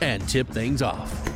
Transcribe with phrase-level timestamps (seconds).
[0.00, 1.28] and tip things off.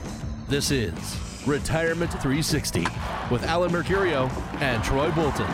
[0.49, 1.17] This is
[1.47, 2.87] Retirement 360
[3.31, 4.31] with Alan Mercurio
[4.61, 5.47] and Troy Bolton.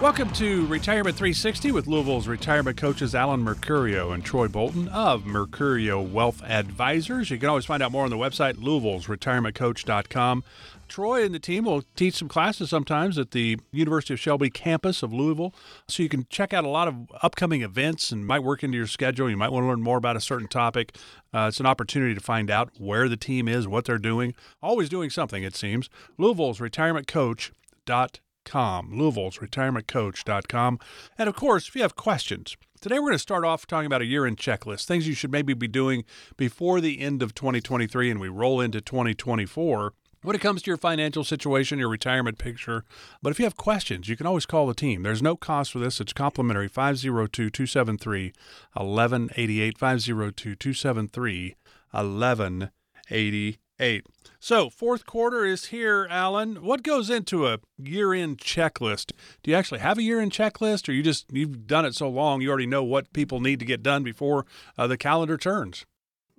[0.00, 6.10] Welcome to Retirement 360 with Louisville's retirement coaches Alan Mercurio and Troy Bolton of Mercurio
[6.10, 7.30] Wealth Advisors.
[7.30, 10.42] You can always find out more on the website, louisville'sretirementcoach.com.
[10.90, 15.02] Troy and the team will teach some classes sometimes at the University of Shelby campus
[15.02, 15.54] of Louisville.
[15.88, 18.88] So you can check out a lot of upcoming events and might work into your
[18.88, 19.30] schedule.
[19.30, 20.96] You might want to learn more about a certain topic.
[21.32, 24.34] Uh, it's an opportunity to find out where the team is, what they're doing.
[24.62, 25.88] Always doing something, it seems.
[26.18, 28.98] Louisville's retirementcoach.com.
[28.98, 30.78] Louisville's retirementcoach.com.
[31.16, 34.00] And of course, if you have questions, Today, we're going to start off talking about
[34.00, 36.02] a year end checklist, things you should maybe be doing
[36.38, 40.76] before the end of 2023 and we roll into 2024 when it comes to your
[40.76, 42.84] financial situation, your retirement picture.
[43.22, 45.02] But if you have questions, you can always call the team.
[45.02, 46.00] There's no cost for this.
[46.00, 48.32] It's complimentary 502 273
[48.74, 49.78] 1188.
[49.78, 51.56] 502 273
[51.90, 54.06] 1188.
[54.42, 56.62] So, fourth quarter is here, Alan.
[56.62, 59.12] What goes into a year-end checklist?
[59.42, 62.40] Do you actually have a year-end checklist, or you just you've done it so long
[62.40, 65.86] you already know what people need to get done before uh, the calendar turns?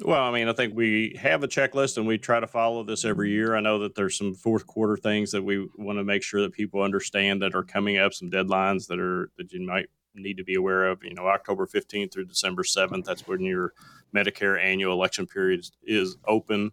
[0.04, 3.06] Well, I mean, I think we have a checklist and we try to follow this
[3.06, 3.56] every year.
[3.56, 6.54] I know that there's some fourth quarter things that we want to make sure that
[6.54, 10.44] people understand that are coming up, some deadlines that are that you might need to
[10.44, 11.04] be aware of.
[11.04, 13.74] You know, October 15th through December 7th, that's when your
[14.16, 16.72] Medicare annual election period is open,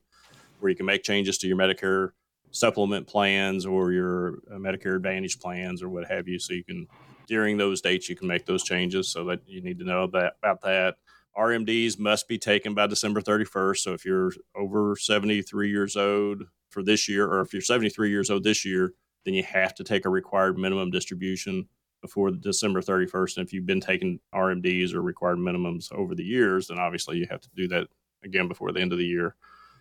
[0.61, 2.13] where you can make changes to your Medicare
[2.51, 6.39] supplement plans or your uh, Medicare Advantage plans or what have you.
[6.39, 6.87] So you can
[7.27, 9.09] during those dates you can make those changes.
[9.09, 10.97] So that you need to know that about that.
[11.37, 13.79] RMDs must be taken by December 31st.
[13.79, 18.31] So if you're over 73 years old for this year, or if you're 73 years
[18.31, 18.93] old this year,
[19.25, 21.69] then you have to take a required minimum distribution
[22.01, 23.37] before December 31st.
[23.37, 27.27] And if you've been taking RMDs or required minimums over the years, then obviously you
[27.31, 27.89] have to do that
[28.25, 29.35] again before the end of the year.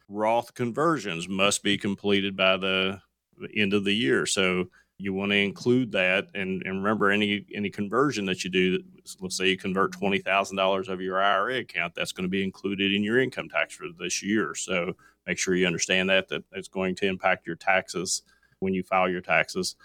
[0.09, 3.01] Roth conversions must be completed by the,
[3.55, 4.25] end of the year.
[4.25, 4.65] So
[4.99, 8.81] you want to include that and, and remember any any conversion that you do
[9.19, 13.03] let's say you convert $20000 of your ira account that's going to be included in
[13.03, 14.93] your income tax for this year so
[15.25, 18.23] make sure you understand that that it's going to impact your taxes
[18.59, 19.75] when you file your taxes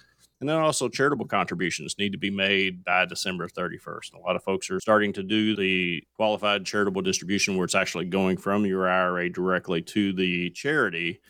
[0.41, 4.15] and then also charitable contributions need to be made by December 31st.
[4.15, 8.07] A lot of folks are starting to do the qualified charitable distribution where it's actually
[8.07, 11.21] going from your IRA directly to the charity.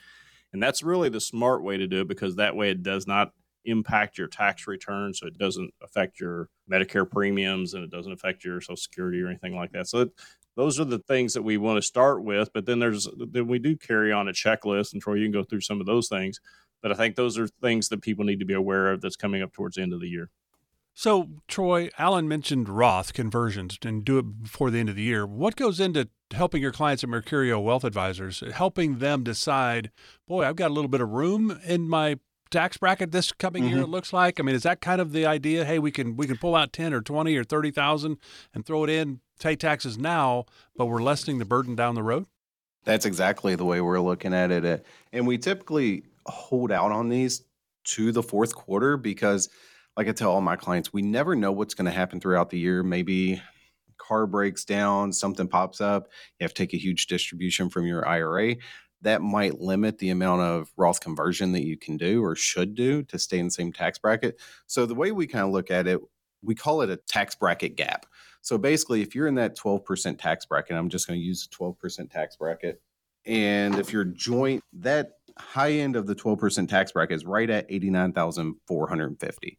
[0.55, 3.35] And that's really the smart way to do it because that way it does not
[3.65, 5.15] impact your tax return.
[5.15, 9.29] So it doesn't affect your Medicare premiums and it doesn't affect your Social Security or
[9.29, 9.89] anything like that.
[9.89, 10.11] So it,
[10.57, 12.53] those are the things that we want to start with.
[12.53, 15.45] But then there's then we do carry on a checklist, and Troy, you can go
[15.45, 16.41] through some of those things.
[16.83, 19.43] But I think those are things that people need to be aware of that's coming
[19.43, 20.31] up towards the end of the year.
[20.95, 25.27] So, Troy, Alan mentioned Roth conversions and do it before the end of the year.
[25.27, 29.91] What goes into helping your clients at Mercurio Wealth Advisors, helping them decide,
[30.29, 32.19] boy, I've got a little bit of room in my
[32.53, 33.75] tax bracket this coming mm-hmm.
[33.75, 33.83] year?
[33.83, 34.39] It looks like.
[34.39, 35.65] I mean, is that kind of the idea?
[35.65, 38.19] Hey, we can we can pull out ten or twenty or thirty thousand
[38.55, 40.45] and throw it in, pay taxes now,
[40.77, 42.27] but we're lessening the burden down the road.
[42.85, 47.43] That's exactly the way we're looking at it, and we typically hold out on these
[47.85, 49.49] to the fourth quarter because,
[49.97, 52.59] like I tell all my clients, we never know what's going to happen throughout the
[52.59, 52.83] year.
[52.83, 53.43] Maybe
[53.99, 56.09] car breaks down, something pops up,
[56.39, 58.57] you have to take a huge distribution from your IRA
[59.03, 63.03] that might limit the amount of Roth conversion that you can do or should do
[63.05, 64.41] to stay in the same tax bracket.
[64.67, 66.01] So the way we kind of look at it,
[66.43, 68.07] we call it a tax bracket gap.
[68.41, 71.57] So basically, if you're in that 12% tax bracket, I'm just going to use a
[71.57, 72.81] 12% tax bracket.
[73.25, 77.67] And if you're joint, that high end of the 12% tax bracket is right at
[77.69, 79.59] 89,450.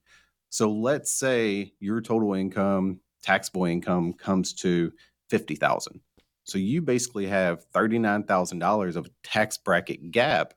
[0.50, 4.92] So let's say your total income, taxable income comes to
[5.30, 6.02] 50,000.
[6.44, 10.54] So you basically have $39,000 of tax bracket gap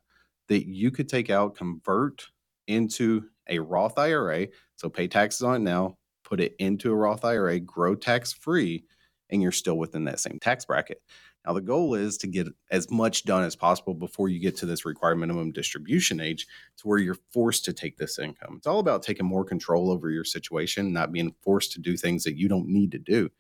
[0.49, 2.27] that you could take out, convert
[2.67, 4.49] into a Roth IRA.
[4.77, 8.85] So pay taxes on it now, put it into a Roth IRA, grow tax free,
[9.31, 11.01] and you're still within that same tax bracket.
[11.47, 14.67] Now, the goal is to get as much done as possible before you get to
[14.67, 16.45] this required minimum distribution age
[16.79, 18.57] to where you're forced to take this income.
[18.57, 22.25] It's all about taking more control over your situation, not being forced to do things
[22.25, 23.31] that you don't need to do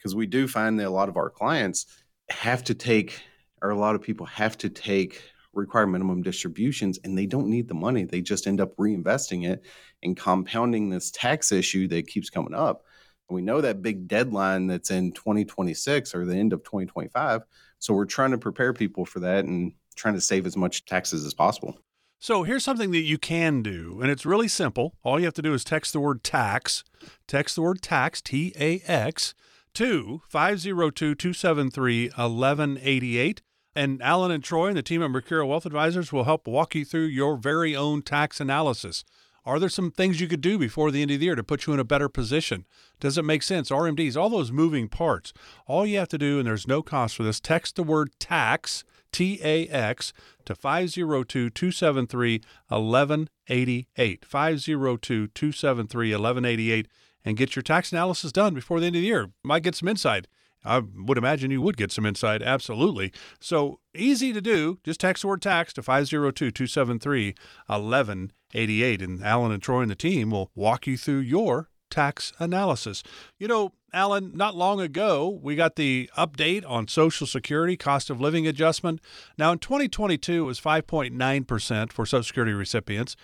[0.00, 1.86] because we do find that a lot of our clients
[2.30, 3.20] have to take,
[3.60, 7.68] or a lot of people have to take require minimum distributions and they don't need
[7.68, 8.04] the money.
[8.04, 9.64] They just end up reinvesting it
[10.02, 12.84] and compounding this tax issue that keeps coming up.
[13.28, 17.42] And we know that big deadline that's in 2026 or the end of 2025.
[17.78, 21.26] So we're trying to prepare people for that and trying to save as much taxes
[21.26, 21.78] as possible.
[22.22, 24.94] So here's something that you can do, and it's really simple.
[25.02, 26.84] All you have to do is text the word tax,
[27.26, 29.32] text the word tax, T A X,
[29.74, 33.42] to 502 273 1188.
[33.74, 36.84] And Alan and Troy and the team at Mercurio Wealth Advisors will help walk you
[36.84, 39.04] through your very own tax analysis.
[39.46, 41.66] Are there some things you could do before the end of the year to put
[41.66, 42.66] you in a better position?
[42.98, 43.70] Does it make sense?
[43.70, 45.32] RMDs, all those moving parts.
[45.66, 48.84] All you have to do, and there's no cost for this, text the word tax,
[49.12, 50.12] T A X,
[50.44, 54.24] to 502 273 1188.
[54.24, 56.88] 502 273 1188
[57.24, 59.30] and get your tax analysis done before the end of the year.
[59.42, 60.26] Might get some insight.
[60.64, 63.12] I would imagine you would get some insight, absolutely.
[63.40, 64.78] So easy to do.
[64.84, 67.34] Just text the word tax to 502 273
[67.66, 69.02] 1188.
[69.02, 73.02] And Alan and Troy and the team will walk you through your tax analysis.
[73.38, 78.20] You know, Alan, not long ago, we got the update on Social Security cost of
[78.20, 79.00] living adjustment.
[79.36, 83.16] Now, in 2022, it was 5.9% for Social Security recipients.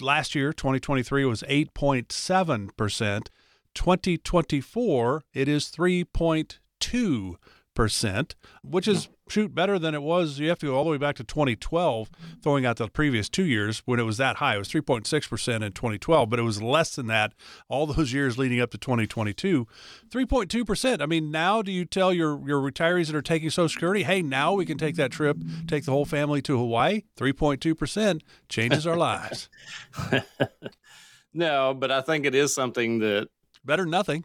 [0.00, 3.26] Last year, 2023, was 8.7%.
[3.74, 7.38] 2024, it is 3.2 two
[7.74, 10.38] percent, which is shoot better than it was.
[10.38, 12.08] You have to go all the way back to 2012,
[12.40, 14.54] throwing out the previous two years when it was that high.
[14.54, 17.32] It was 3.6 percent in 2012, but it was less than that
[17.68, 19.66] all those years leading up to 2022.
[20.08, 21.00] 3.2 percent.
[21.00, 24.20] I mean, now do you tell your your retirees that are taking Social Security, hey,
[24.20, 27.02] now we can take that trip, take the whole family to Hawaii?
[27.16, 29.48] 3.2 percent changes our lives.
[31.34, 33.28] no, but I think it is something that
[33.64, 34.24] better than nothing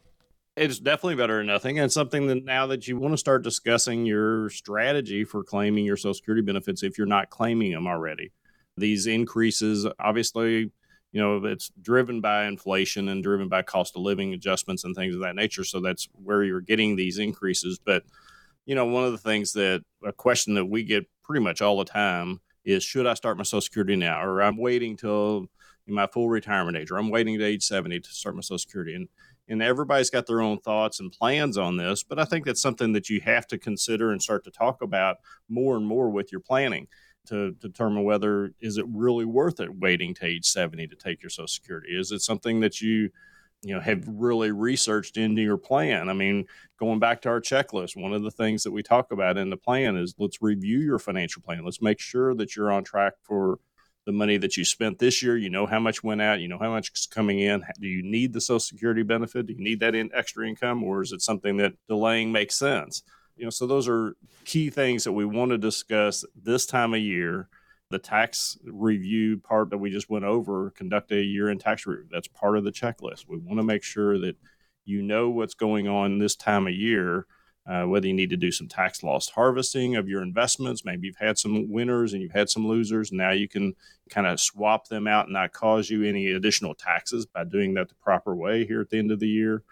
[0.59, 1.79] it's definitely better than nothing.
[1.79, 5.95] And something that now that you want to start discussing your strategy for claiming your
[5.95, 8.33] Social Security benefits if you're not claiming them already.
[8.75, 10.71] These increases, obviously,
[11.11, 15.15] you know, it's driven by inflation and driven by cost of living adjustments and things
[15.15, 15.63] of that nature.
[15.63, 17.79] So that's where you're getting these increases.
[17.83, 18.03] But,
[18.65, 21.77] you know, one of the things that a question that we get pretty much all
[21.77, 24.21] the time is should I start my Social Security now?
[24.23, 25.47] Or I'm waiting till
[25.87, 28.93] my full retirement age, or I'm waiting to age 70 to start my Social Security.
[28.93, 29.07] And
[29.49, 32.93] and everybody's got their own thoughts and plans on this but i think that's something
[32.93, 35.17] that you have to consider and start to talk about
[35.49, 36.87] more and more with your planning
[37.29, 41.29] to determine whether is it really worth it waiting to age 70 to take your
[41.29, 41.89] social security?
[41.89, 43.09] Is it something that you
[43.61, 46.09] you know have really researched into your plan?
[46.09, 46.45] I mean
[46.79, 49.57] going back to our checklist one of the things that we talk about in the
[49.57, 51.63] plan is let's review your financial plan.
[51.63, 53.59] Let's make sure that you're on track for
[54.09, 55.37] the money that you spent this year.
[55.37, 56.39] You know how much went out.
[56.39, 57.63] You know how much is coming in.
[57.79, 59.45] Do you need the Social Security benefit?
[59.45, 63.03] Do you need that in extra income, or is it something that delaying makes sense?
[63.35, 64.15] You know, so those are
[64.45, 67.49] key things that we want to discuss this time of year.
[67.91, 72.07] The tax review part that we just went over, conduct a year-end tax review.
[72.11, 73.25] That's part of the checklist.
[73.27, 74.37] We want to make sure that
[74.85, 77.27] you know what's going on this time of year
[77.67, 80.85] uh, whether you need to do some tax loss harvesting of your investments.
[80.85, 83.11] Maybe you've had some winners and you've had some losers.
[83.11, 83.73] Now you can
[84.09, 87.89] kind of swap them out and not cause you any additional taxes by doing that
[87.89, 89.63] the proper way here at the end of the year.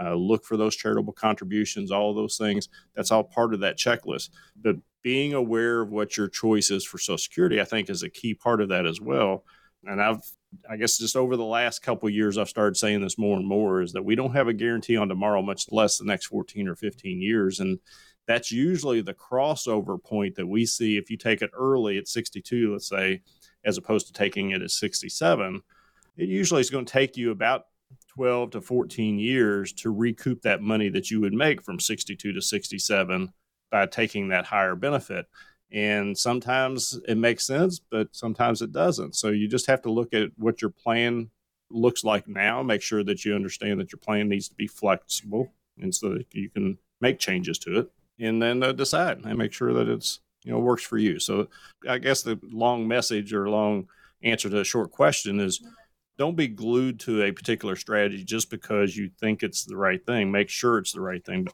[0.00, 2.68] Uh, look for those charitable contributions, all those things.
[2.94, 4.30] That's all part of that checklist.
[4.56, 8.08] But being aware of what your choice is for Social Security, I think, is a
[8.08, 9.44] key part of that as well.
[9.84, 10.22] And I've
[10.68, 13.82] I guess just over the last couple years, I've started saying this more and more
[13.82, 16.74] is that we don't have a guarantee on tomorrow, much less the next 14 or
[16.74, 17.60] 15 years.
[17.60, 17.78] And
[18.26, 22.72] that's usually the crossover point that we see if you take it early at 62,
[22.72, 23.22] let's say,
[23.64, 25.62] as opposed to taking it at 67.
[26.16, 27.66] It usually is going to take you about
[28.08, 32.42] 12 to 14 years to recoup that money that you would make from 62 to
[32.42, 33.32] 67
[33.70, 35.26] by taking that higher benefit.
[35.72, 39.14] And sometimes it makes sense, but sometimes it doesn't.
[39.14, 41.30] So you just have to look at what your plan
[41.70, 45.52] looks like now, make sure that you understand that your plan needs to be flexible
[45.80, 49.52] and so that you can make changes to it and then uh, decide and make
[49.52, 51.18] sure that it's you know works for you.
[51.18, 51.48] So
[51.88, 53.88] I guess the long message or long
[54.22, 55.60] answer to a short question is
[56.18, 60.30] don't be glued to a particular strategy just because you think it's the right thing.
[60.30, 61.48] Make sure it's the right thing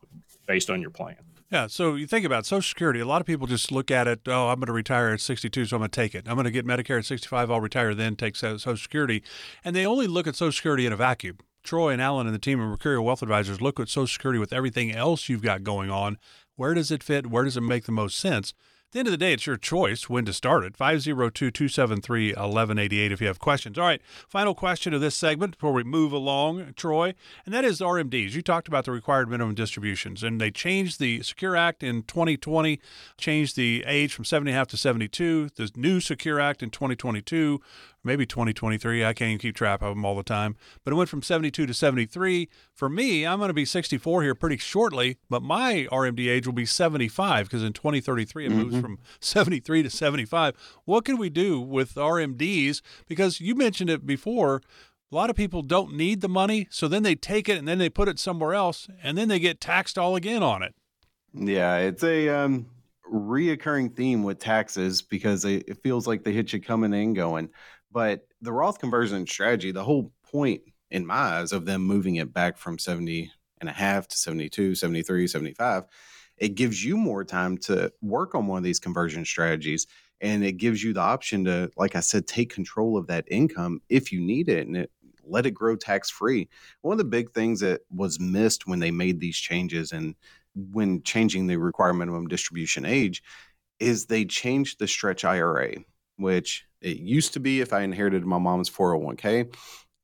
[0.47, 1.17] based on your plan.
[1.51, 1.69] Yeah.
[1.69, 2.99] So you think about Social Security.
[2.99, 4.21] A lot of people just look at it.
[4.27, 6.27] Oh, I'm going to retire at 62, so I'm going to take it.
[6.29, 7.51] I'm going to get Medicare at 65.
[7.51, 9.23] I'll retire then, take Social Security,
[9.65, 11.39] and they only look at Social Security in a vacuum.
[11.63, 14.53] Troy and Alan and the team of Mercurio Wealth Advisors look at Social Security with
[14.53, 16.19] everything else you've got going on.
[16.57, 17.27] Where does it fit?
[17.27, 18.55] Where does it make the most sense?
[18.87, 20.77] At the end of the day, it's your choice when to start it.
[20.77, 23.77] 502 273 1188 if you have questions.
[23.77, 27.13] All right, final question of this segment before we move along, Troy,
[27.45, 28.35] and that is RMDs.
[28.35, 32.81] You talked about the required minimum distributions, and they changed the Secure Act in 2020,
[33.19, 35.49] changed the age from 70.5 to 72.
[35.57, 37.61] The new Secure Act in 2022
[38.07, 39.05] maybe 2023.
[39.05, 40.57] I can't even keep track of them all the time.
[40.85, 42.49] But it went from 72 to 73.
[42.73, 46.55] For me, I'm going to be 64 here pretty shortly, but my RMD age will
[46.55, 48.59] be 75 because in 2033 it mm-hmm.
[48.59, 50.55] moves from 73 to 75.
[50.85, 52.81] What can we do with RMDs?
[53.09, 54.63] Because you mentioned it before.
[55.13, 57.79] A lot of people don't need the money, so then they take it and then
[57.79, 60.75] they put it somewhere else, and then they get taxed all again on it.
[61.33, 62.67] Yeah, it's a um,
[63.13, 67.51] reoccurring theme with taxes because it feels like they hit you coming and going.
[67.97, 70.61] But the Roth conversion strategy, the whole point
[70.91, 74.75] in my eyes of them moving it back from 70 and a half to 72,
[74.75, 75.85] 73, 75,
[76.37, 79.87] it gives you more time to work on one of these conversion strategies.
[80.21, 83.81] And it gives you the option to, like I said, take control of that income
[83.89, 84.91] if you need it and it,
[85.25, 86.51] let it grow tax free.
[86.83, 90.17] One of the big things that was missed when they made these changes and
[90.55, 93.23] when changing the required minimum distribution age
[93.81, 95.77] is they changed the stretch IRA,
[96.17, 99.55] which it used to be if I inherited my mom's 401k,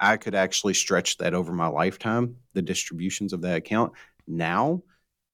[0.00, 3.92] I could actually stretch that over my lifetime, the distributions of that account.
[4.26, 4.82] Now,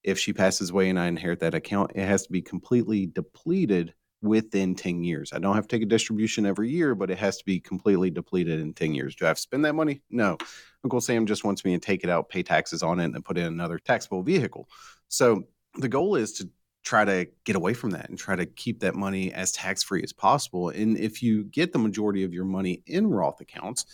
[0.04, 3.94] if she passes away and I inherit that account, it has to be completely depleted
[4.20, 5.32] within 10 years.
[5.32, 8.10] I don't have to take a distribution every year, but it has to be completely
[8.10, 9.14] depleted in 10 years.
[9.14, 10.02] Do I have to spend that money?
[10.10, 10.36] No.
[10.84, 13.22] Uncle Sam just wants me to take it out, pay taxes on it, and then
[13.22, 14.68] put in another taxable vehicle.
[15.08, 15.44] So
[15.74, 16.50] the goal is to
[16.88, 20.02] try to get away from that and try to keep that money as tax free
[20.02, 20.70] as possible.
[20.70, 23.84] And if you get the majority of your money in Roth accounts,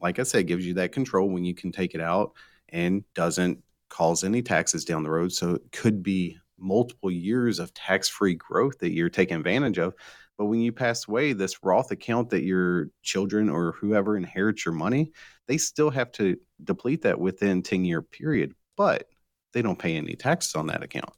[0.00, 2.32] like I said, gives you that control when you can take it out
[2.70, 5.30] and doesn't cause any taxes down the road.
[5.32, 9.94] So it could be multiple years of tax free growth that you're taking advantage of.
[10.36, 14.74] But when you pass away, this Roth account that your children or whoever inherits your
[14.74, 15.12] money,
[15.46, 19.06] they still have to deplete that within 10 year period, but
[19.52, 21.12] they don't pay any taxes on that account.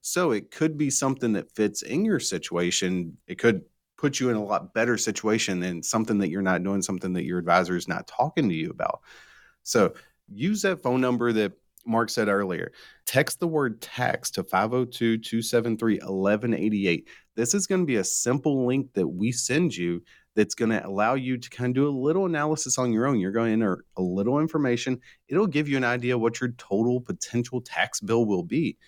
[0.00, 3.16] So it could be something that fits in your situation.
[3.26, 3.62] It could
[3.98, 7.24] put you in a lot better situation than something that you're not doing, something that
[7.24, 9.00] your advisor is not talking to you about.
[9.62, 9.92] So
[10.32, 11.52] use that phone number that
[11.86, 12.72] Mark said earlier.
[13.06, 17.08] Text the word tax to 502 273 1188.
[17.34, 20.02] This is going to be a simple link that we send you
[20.36, 23.18] that's going to allow you to kind of do a little analysis on your own.
[23.18, 25.00] You're going to enter a little information.
[25.28, 28.78] It'll give you an idea what your total potential tax bill will be.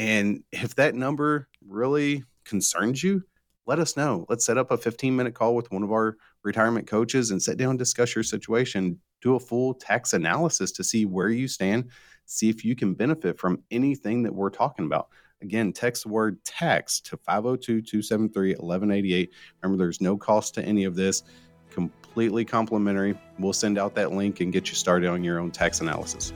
[0.00, 3.22] And if that number really concerns you,
[3.66, 4.24] let us know.
[4.30, 7.58] Let's set up a 15 minute call with one of our retirement coaches and sit
[7.58, 8.98] down discuss your situation.
[9.20, 11.90] Do a full tax analysis to see where you stand,
[12.24, 15.08] see if you can benefit from anything that we're talking about.
[15.42, 19.30] Again, text the word tax to 502 273 1188.
[19.62, 21.24] Remember, there's no cost to any of this,
[21.68, 23.18] completely complimentary.
[23.38, 26.32] We'll send out that link and get you started on your own tax analysis.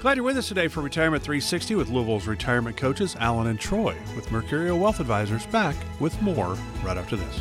[0.00, 3.96] Glad you're with us today for Retirement 360 with Louisville's retirement coaches, Alan and Troy,
[4.14, 7.40] with Mercurio Wealth Advisors back with more right after this.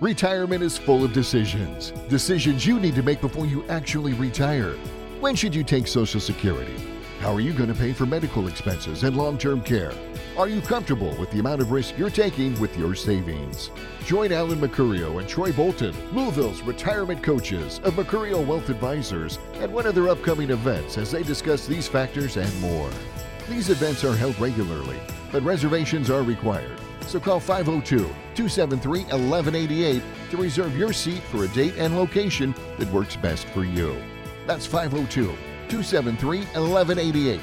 [0.00, 1.90] Retirement is full of decisions.
[2.08, 4.74] Decisions you need to make before you actually retire.
[5.18, 6.76] When should you take Social Security?
[7.20, 9.92] How are you going to pay for medical expenses and long term care?
[10.36, 13.70] Are you comfortable with the amount of risk you're taking with your savings?
[14.04, 19.86] Join Alan Mercurio and Troy Bolton, Louisville's retirement coaches of Mercurio Wealth Advisors, at one
[19.86, 22.90] of their upcoming events as they discuss these factors and more.
[23.48, 25.00] These events are held regularly,
[25.32, 26.78] but reservations are required.
[27.06, 32.92] So call 502 273 1188 to reserve your seat for a date and location that
[32.92, 33.96] works best for you.
[34.46, 35.34] That's 502
[35.68, 37.40] 273 1188.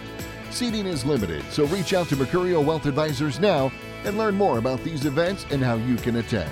[0.50, 3.72] Seating is limited, so reach out to Mercurio Wealth Advisors now
[4.06, 6.52] and learn more about these events and how you can attend.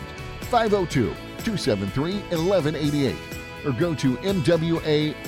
[0.50, 1.14] 502
[1.44, 3.16] 273 1188
[3.66, 5.22] or go to MWARSVP.com.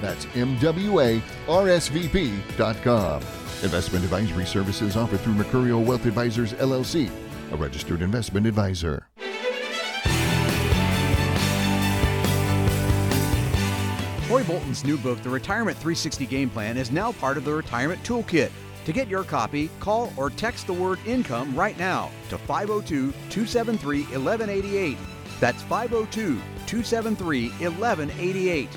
[0.00, 1.22] That's MWARSVP.com.
[3.62, 7.08] Investment advisory services offered through Mercurio Wealth Advisors LLC,
[7.52, 9.06] a registered investment advisor.
[14.32, 18.02] Troy Bolton's new book, The Retirement 360 Game Plan, is now part of the Retirement
[18.02, 18.50] Toolkit.
[18.86, 24.04] To get your copy, call or text the word income right now to 502 273
[24.04, 24.96] 1188.
[25.38, 26.36] That's 502
[26.66, 28.68] 273 1188.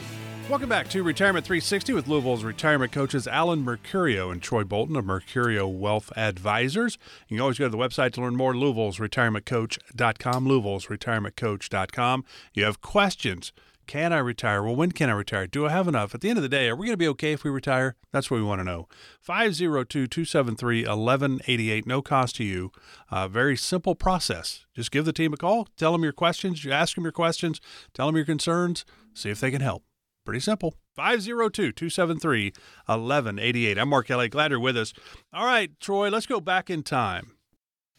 [0.50, 5.06] Welcome back to Retirement 360 with Louisville's retirement coaches Alan Mercurio and Troy Bolton of
[5.06, 6.98] Mercurio Wealth Advisors.
[7.30, 12.26] You can always go to the website to learn more, louisville'sretirementcoach.com, louisville'sretirementcoach.com.
[12.54, 13.54] You have questions,
[13.88, 14.64] Can I retire?
[14.64, 15.48] Well, when can I retire?
[15.48, 16.16] Do I have enough?
[16.16, 17.96] At the end of the day, are we going to be okay if we retire?
[18.12, 18.88] That's what we want to know.
[19.22, 22.72] 502 273 1188, no cost to you.
[23.10, 24.66] Uh, very simple process.
[24.76, 27.62] Just give the team a call, tell them your questions, you ask them your questions,
[27.94, 29.84] tell them your concerns, see if they can help.
[30.26, 30.74] Pretty simple.
[30.96, 32.54] 502 273
[32.88, 33.78] 1188.
[33.78, 34.28] I'm Mark Kelly.
[34.30, 34.94] Glad you're with us.
[35.34, 37.34] All right, Troy, let's go back in time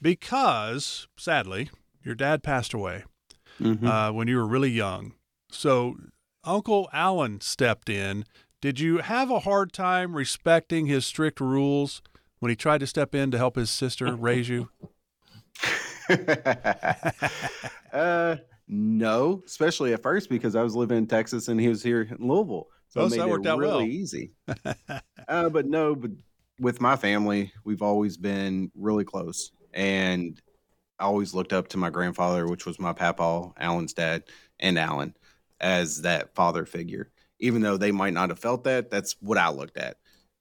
[0.03, 1.71] because, sadly,
[2.03, 3.05] your dad passed away
[3.61, 3.87] Mhm.
[3.87, 5.13] uh, when you were really young.
[5.51, 5.97] So
[6.45, 8.25] Uncle Alan stepped in.
[8.61, 12.03] Did you have a hard time respecting his strict rules
[12.39, 14.69] when he tried to step in to help his sister raise you?
[17.93, 18.37] uh,
[18.69, 22.29] no, especially at first because I was living in Texas and he was here in
[22.29, 23.83] Louisville, so Oh, so made that it worked out really well.
[23.83, 24.33] easy.
[25.29, 26.11] uh, but no, but
[26.61, 30.41] with my family, we've always been really close, and
[30.99, 34.25] I always looked up to my grandfather, which was my papa, Alan's dad,
[34.61, 35.15] and Alan,
[35.61, 37.11] as that father figure.
[37.39, 39.99] Even though they might not have felt that, that's what I looked at,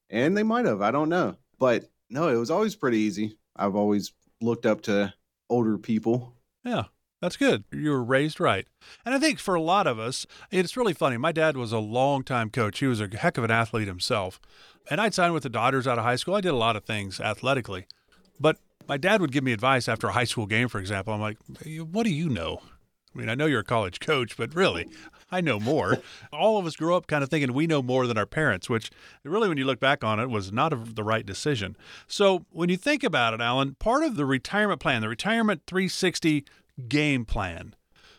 [0.10, 0.82] and they might have.
[0.82, 3.38] I don't know, but no, it was always pretty easy.
[3.56, 5.14] I've always looked up to
[5.50, 6.86] older people Yeah,
[7.22, 7.64] that's good.
[7.72, 8.68] You were raised right.
[9.06, 11.16] And I think for a lot of us, it's really funny.
[11.16, 12.80] My dad was a long-time coach.
[12.80, 14.42] He was a heck of an athlete himself.
[14.90, 16.34] And I'd sign with the Dodgers out of high school.
[16.34, 17.86] I did a lot of things athletically.
[18.40, 18.58] But
[18.88, 21.14] my dad would give me advice after a high school game, for example.
[21.14, 21.38] I'm like,
[21.92, 22.62] what do you know?
[23.16, 24.88] I mean, I know you're a college coach, but really,
[25.32, 26.00] I know more.
[26.34, 28.92] All of us grew up kind of thinking we know more than our parents, which
[29.24, 31.78] really, when you look back on it, was not a, the right decision.
[32.08, 36.44] So when you think about it, Alan, part of the retirement plan, the Retirement 360
[36.90, 37.74] game plan,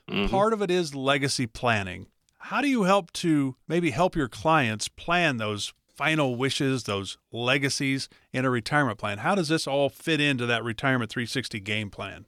[0.08, 0.30] Mhm.
[0.30, 2.06] part of it is legacy planning.
[2.38, 8.08] How do you help to maybe help your clients plan those final wishes, those legacies
[8.32, 9.18] in a retirement plan?
[9.18, 12.26] How does this all fit into that Retirement 360 game plan?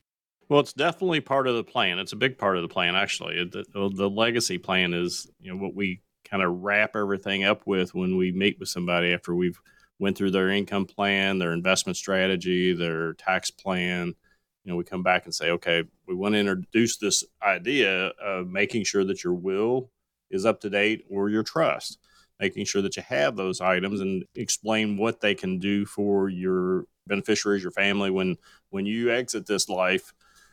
[0.48, 1.98] Well, it's definitely part of the plan.
[1.98, 3.44] It's a big part of the plan, actually.
[3.44, 3.64] The,
[3.94, 8.16] the legacy plan is, you know, what we kind of wrap everything up with when
[8.16, 9.60] we meet with somebody after we've
[9.98, 14.14] went through their income plan, their investment strategy, their tax plan.
[14.64, 18.48] You know, we come back and say, okay, we want to introduce this idea of
[18.48, 19.90] making sure that your will
[20.30, 21.98] is up to date or your trust,
[22.40, 26.84] making sure that you have those items and explain what they can do for your
[27.06, 28.36] beneficiaries, your family when
[28.70, 30.12] when you exit this life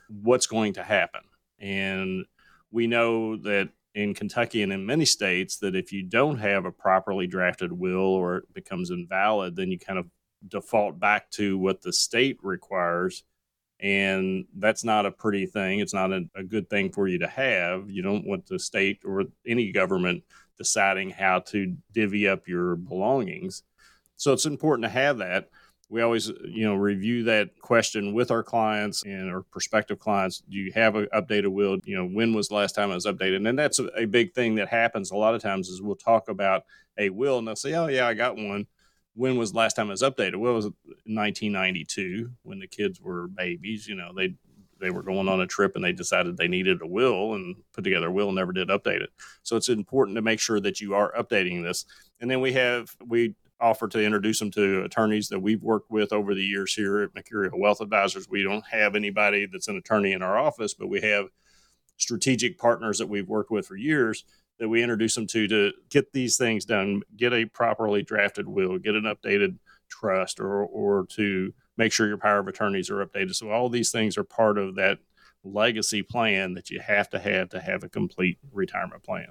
[0.09, 1.21] what's going to happen.
[1.59, 2.25] And
[2.71, 6.71] we know that in Kentucky and in many states that if you don't have a
[6.71, 10.05] properly drafted will or it becomes invalid, then you kind of
[10.47, 13.23] default back to what the state requires.
[13.79, 15.79] And that's not a pretty thing.
[15.79, 17.89] It's not a, a good thing for you to have.
[17.89, 20.23] You don't want the state or any government
[20.57, 23.63] deciding how to divvy up your belongings.
[24.17, 25.49] So it's important to have that
[25.89, 30.39] we always you know review that question with our clients and our prospective clients.
[30.49, 31.77] Do you have an updated will?
[31.83, 33.47] You know when was the last time it was updated?
[33.47, 36.63] And that's a, big thing that happens a lot of times is we'll talk about
[36.97, 38.67] a will and they'll say oh yeah i got one.
[39.13, 40.37] When was the last time it was updated?
[40.37, 40.65] Well it was
[41.05, 44.35] 1992 when the kids were babies you know they
[44.79, 47.83] they were going on a trip and they decided they needed a will and put
[47.83, 49.09] together a will and never did update it.
[49.41, 51.85] So it's important to make sure that you are updating this.
[52.19, 56.11] And then we have we offer to introduce them to attorneys that we've worked with
[56.11, 58.27] over the years here at Mercurio Wealth Advisors.
[58.29, 61.27] We don't have anybody that's an attorney in our office, but we have
[61.97, 64.25] strategic partners that we've worked with for years
[64.59, 68.77] that we introduce them to to get these things done, get a properly drafted will,
[68.77, 69.57] get an updated
[69.89, 73.35] trust, or or to make sure your power of attorneys are updated.
[73.35, 74.99] So all these things are part of that
[75.43, 79.27] legacy plan that you have to have to have a complete retirement plan.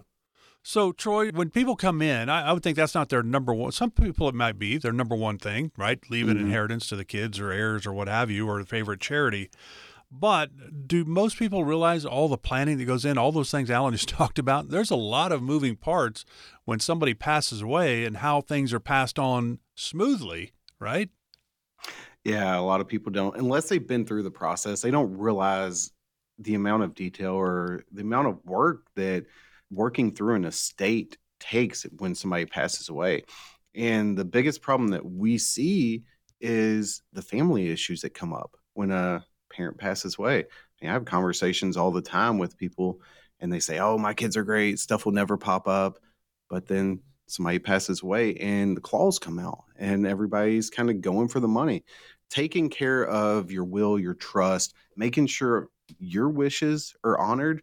[0.66, 3.70] So, Troy, when people come in, I, I would think that's not their number one.
[3.72, 6.00] Some people it might be their number one thing, right?
[6.09, 6.40] Leave an Mhm.
[6.46, 9.50] inheritance to the kids or heirs or what have you, or a favorite charity.
[10.11, 13.92] But do most people realize all the planning that goes in, all those things Alan
[13.94, 14.70] just talked about?
[14.70, 16.24] There's a lot of moving parts
[16.64, 21.11] when somebody passes away and how things are passed on smoothly, right?
[22.24, 25.92] Yeah, a lot of people don't, unless they've been through the process, they don't realize
[26.38, 29.27] the amount of detail or the amount of work that
[29.75, 33.25] working through an estate takes when somebody passes away.
[33.75, 36.05] And the biggest problem that we see
[36.41, 40.39] is the family issues that come up when a parent passes away.
[40.39, 40.45] I,
[40.81, 43.01] mean, I have conversations all the time with people,
[43.41, 45.99] and they say, Oh, my kids are great, stuff will never pop up.
[46.51, 51.29] But then somebody passes away, and the claws come out, and everybody's kind of going
[51.29, 51.85] for the money
[52.31, 57.63] taking care of your will, your trust, making sure your wishes are honored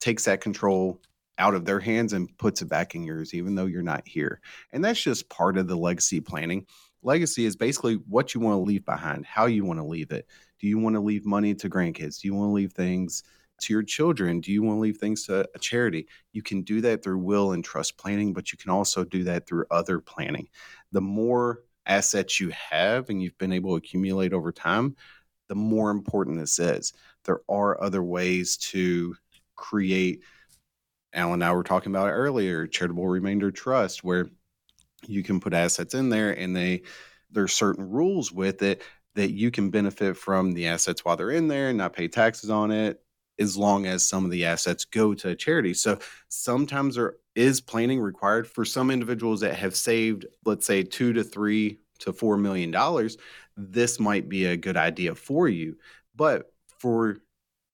[0.00, 1.00] takes that control
[1.38, 4.40] out of their hands and puts it back in yours, even though you're not here.
[4.72, 6.66] And that's just part of the legacy planning.
[7.02, 10.26] Legacy is basically what you want to leave behind, how you want to leave it.
[10.60, 12.20] Do you want to leave money to grandkids?
[12.20, 13.24] Do you want to leave things
[13.60, 14.40] to your children?
[14.40, 16.08] Do you want to leave things to a charity?
[16.32, 19.46] You can do that through will and trust planning, but you can also do that
[19.46, 20.48] through other planning.
[20.92, 24.96] The more assets you have and you've been able to accumulate over time,
[25.48, 26.94] the more important this is.
[27.24, 29.16] There are other ways to
[29.56, 30.22] create.
[31.14, 34.28] Alan and I were talking about earlier, charitable remainder trust, where
[35.06, 36.82] you can put assets in there and they
[37.30, 38.82] there's certain rules with it
[39.14, 42.50] that you can benefit from the assets while they're in there and not pay taxes
[42.50, 43.00] on it
[43.38, 45.74] as long as some of the assets go to charity.
[45.74, 45.98] So
[46.28, 51.24] sometimes there is planning required for some individuals that have saved, let's say, two to
[51.24, 53.16] three to four million dollars.
[53.56, 55.76] This might be a good idea for you.
[56.14, 57.18] But for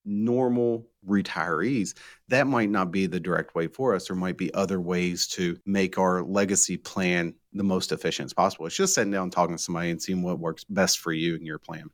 [0.05, 1.95] normal retirees,
[2.29, 4.07] that might not be the direct way for us.
[4.09, 8.67] There might be other ways to make our legacy plan the most efficient as possible.
[8.67, 11.47] It's just sitting down, talking to somebody, and seeing what works best for you and
[11.47, 11.91] your plan.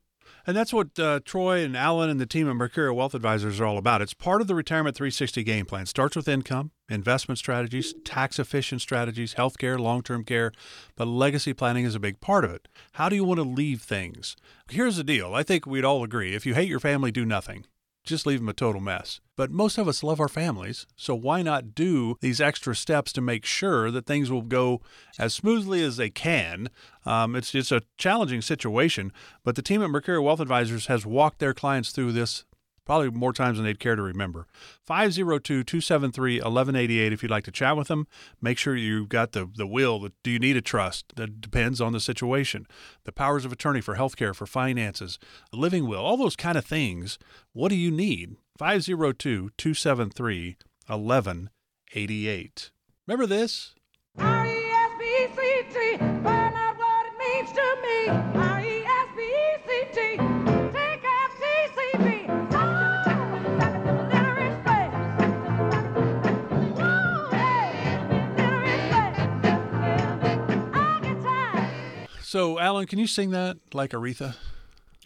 [0.47, 3.67] And that's what uh, Troy and Alan and the team at Mercurio Wealth Advisors are
[3.67, 4.01] all about.
[4.01, 5.87] It's part of the Retirement 360 game plan.
[5.87, 10.53] Starts with income, investment strategies, tax efficient strategies, healthcare, long term care,
[10.95, 12.69] but legacy planning is a big part of it.
[12.93, 14.37] How do you want to leave things?
[14.71, 17.67] Here's the deal I think we'd all agree if you hate your family, do nothing
[18.07, 19.21] just leave them a total mess.
[19.37, 23.21] But most of us love our families, so why not do these extra steps to
[23.21, 24.81] make sure that things will go
[25.19, 26.71] as smoothly as they can?
[27.05, 29.13] Um, it's it's a challenging situation,
[29.45, 32.46] but the team at Mercurio Wealth Advisors has walked their clients through this
[32.87, 34.47] probably more times than they'd care to remember.
[34.85, 38.07] 502 273 1188 if you'd like to chat with them.
[38.41, 40.09] Make sure you've got the, the will.
[40.23, 41.13] do you need a trust?
[41.17, 42.67] That depends on the situation.
[43.05, 45.19] The powers of attorney for healthcare, for finances,
[45.53, 47.19] a living will, all those kind of things.
[47.53, 48.37] What do you need?
[48.57, 52.71] 502 273 1188.
[53.07, 53.75] Remember this?
[54.19, 58.56] R-E-S-B-C-T, find out what it means to me.
[72.37, 74.35] So, Alan, can you sing that like Aretha?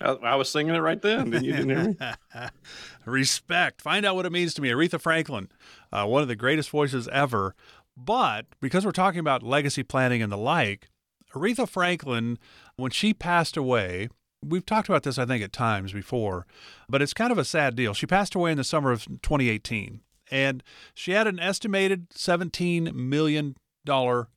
[0.00, 1.30] I, I was singing it right then.
[1.30, 1.96] Didn't you didn't hear
[2.34, 2.48] me?
[3.06, 3.80] Respect.
[3.80, 4.70] Find out what it means to me.
[4.70, 5.48] Aretha Franklin,
[5.92, 7.54] uh, one of the greatest voices ever.
[7.96, 10.88] But because we're talking about legacy planning and the like,
[11.32, 12.36] Aretha Franklin,
[12.74, 14.08] when she passed away,
[14.44, 16.48] we've talked about this, I think, at times before,
[16.88, 17.94] but it's kind of a sad deal.
[17.94, 20.00] She passed away in the summer of 2018,
[20.32, 20.64] and
[20.94, 23.54] she had an estimated $17 million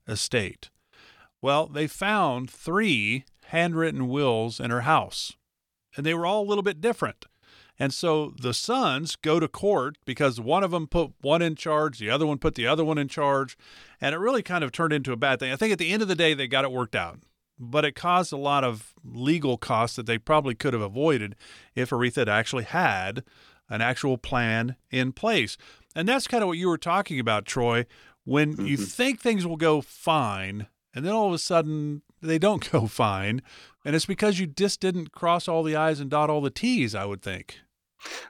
[0.08, 0.70] estate.
[1.44, 5.34] Well, they found three handwritten wills in her house,
[5.98, 7.26] and they were all a little bit different.
[7.78, 12.00] And so the sons go to court because one of them put one in charge,
[12.00, 13.58] the other one put the other one in charge,
[14.00, 15.52] and it really kind of turned into a bad thing.
[15.52, 17.20] I think at the end of the day, they got it worked out,
[17.60, 21.36] but it caused a lot of legal costs that they probably could have avoided
[21.76, 23.22] if Aretha had actually had
[23.68, 25.58] an actual plan in place.
[25.94, 27.86] And that's kind of what you were talking about, Troy.
[28.24, 28.66] When mm-hmm.
[28.66, 32.88] you think things will go fine, and then all of a sudden they don't go
[32.88, 33.42] fine.
[33.86, 36.96] And it's because you just didn't cross all the I's and dot all the T's,
[36.96, 37.60] I would think.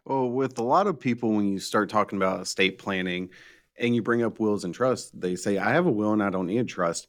[0.05, 3.29] Well, with a lot of people, when you start talking about estate planning
[3.77, 6.29] and you bring up wills and trusts, they say, I have a will and I
[6.29, 7.07] don't need a trust.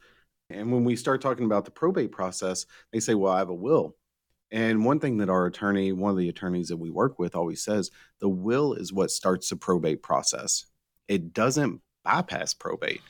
[0.51, 3.55] And when we start talking about the probate process, they say, Well, I have a
[3.55, 3.97] will.
[4.51, 7.65] And one thing that our attorney, one of the attorneys that we work with, always
[7.65, 7.91] says
[8.21, 10.67] the will is what starts the probate process.
[11.09, 13.01] It doesn't bypass probate.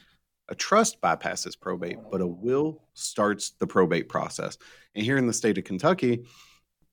[0.48, 4.58] A trust bypasses probate, but a will starts the probate process.
[4.94, 6.24] And here in the state of Kentucky,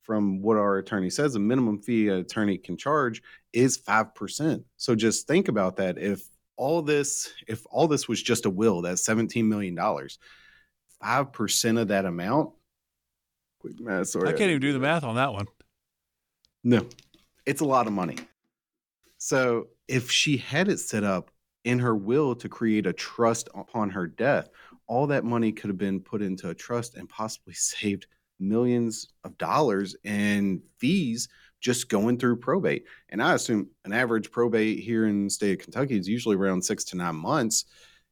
[0.04, 3.22] from what our attorney says, the minimum fee an attorney can charge
[3.54, 4.64] is 5%.
[4.78, 5.98] So just think about that.
[5.98, 6.24] If
[6.58, 12.06] all this, if all this was just a will, that's $17 million, 5% of that
[12.06, 12.52] amount,
[13.60, 14.30] quick math, sorry.
[14.30, 15.48] I can't even do the math on that one.
[16.64, 16.86] No,
[17.46, 18.18] it's a lot of money.
[19.18, 21.31] So if she had it set up
[21.63, 24.50] in her will to create a trust upon her death.
[24.88, 28.08] All that money could have been put into a trust and possibly saved
[28.39, 31.30] millions of dollars in fees
[31.62, 32.86] just going through probate.
[33.10, 36.63] And I assume an average probate here in the state of Kentucky is usually around
[36.63, 37.65] six to nine months.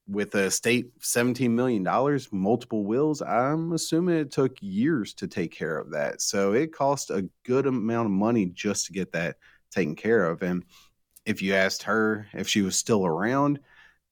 [0.08, 1.84] With a state $17 million,
[2.32, 6.22] multiple wills, I'm assuming it took years to take care of that.
[6.22, 9.38] So it cost a good amount of money just to get that
[9.70, 10.42] taken care of.
[10.42, 10.64] And
[11.26, 13.60] if you asked her if she was still around,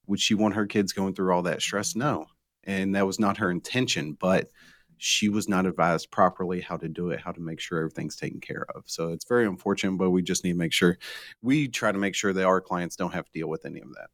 [0.06, 1.96] would she want her kids going through all that stress?
[1.96, 2.28] No.
[2.64, 4.50] And that was not her intention, but
[4.98, 8.40] she was not advised properly how to do it, how to make sure everything's taken
[8.40, 8.84] care of.
[8.88, 10.98] So it's very unfortunate, but we just need to make sure
[11.42, 13.90] we try to make sure that our clients don't have to deal with any of
[13.94, 14.10] that.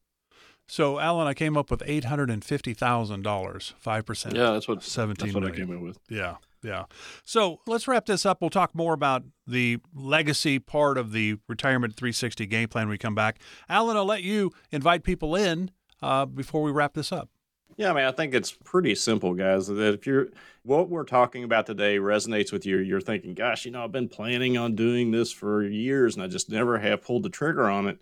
[0.67, 4.36] So, Alan, I came up with eight hundred and fifty thousand dollars, five percent.
[4.36, 5.99] Yeah, that's what seventeen that's what I came up with.
[6.10, 6.86] Yeah, yeah.
[7.23, 8.41] So let's wrap this up.
[8.41, 12.97] We'll talk more about the legacy part of the retirement 360 game plan when we
[12.97, 13.39] come back.
[13.69, 15.71] Alan, I'll let you invite people in
[16.02, 17.30] uh, before we wrap this up.
[17.76, 19.67] Yeah, I mean, I think it's pretty simple, guys.
[19.67, 20.28] That if you're
[20.63, 24.10] what we're talking about today resonates with you, you're thinking, "Gosh, you know, I've been
[24.10, 27.88] planning on doing this for years, and I just never have pulled the trigger on
[27.88, 27.97] it."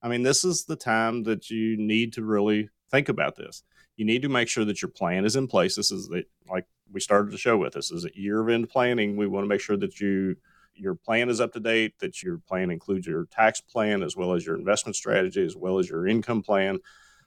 [0.00, 3.64] I mean, this is the time that you need to really think about this.
[3.96, 5.76] You need to make sure that your plan is in place.
[5.76, 7.74] This is the, like we started the show with.
[7.74, 9.16] This is a year of end planning.
[9.16, 10.36] We want to make sure that you
[10.74, 11.98] your plan is up to date.
[11.98, 15.78] That your plan includes your tax plan as well as your investment strategy as well
[15.78, 16.78] as your income plan.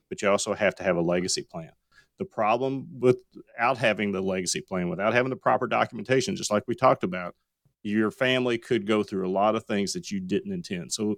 [0.09, 1.71] But you also have to have a legacy plan.
[2.19, 6.75] The problem without having the legacy plan, without having the proper documentation, just like we
[6.75, 7.35] talked about,
[7.83, 10.93] your family could go through a lot of things that you didn't intend.
[10.93, 11.15] So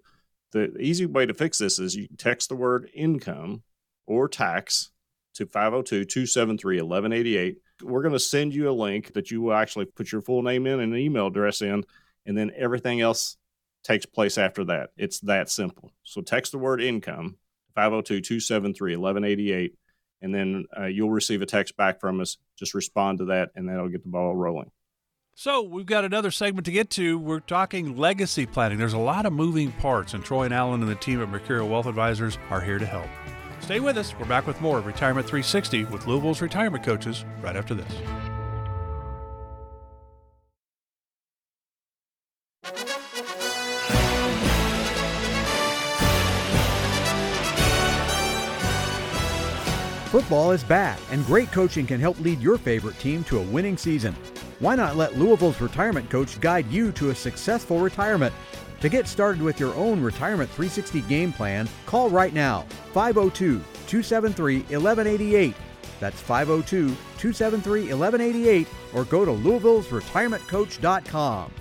[0.52, 3.64] the easy way to fix this is you text the word income
[4.08, 4.92] or tax
[5.36, 7.58] to 502 273 1188.
[7.84, 10.66] We're going to send you a link that you will actually put your full name
[10.66, 11.84] in and an email address in,
[12.26, 13.38] and then everything else
[13.84, 14.90] takes place after that.
[14.98, 15.92] It's that simple.
[16.04, 17.38] So text the word income
[17.76, 19.76] 502 273 1188,
[20.22, 22.38] and then uh, you'll receive a text back from us.
[22.58, 24.72] Just respond to that, and that'll get the ball rolling.
[25.38, 27.20] So we've got another segment to get to.
[27.20, 28.78] We're talking legacy planning.
[28.78, 31.70] There's a lot of moving parts, and Troy and Alan and the team at Mercurio
[31.70, 33.10] Wealth Advisors are here to help.
[33.66, 34.14] Stay with us.
[34.20, 37.92] We're back with more of Retirement 360 with Louisville's retirement coaches right after this.
[50.12, 53.78] Football is back, and great coaching can help lead your favorite team to a winning
[53.78, 54.16] season.
[54.60, 58.36] Why not let Louisville's retirement coach guide you to a successful retirement?
[58.82, 64.60] To get started with your own Retirement 360 game plan, call right now 502 273
[64.60, 65.56] 1188.
[66.00, 71.52] That's 502 273 1188 or go to Louisville'sRetirementCoach.com.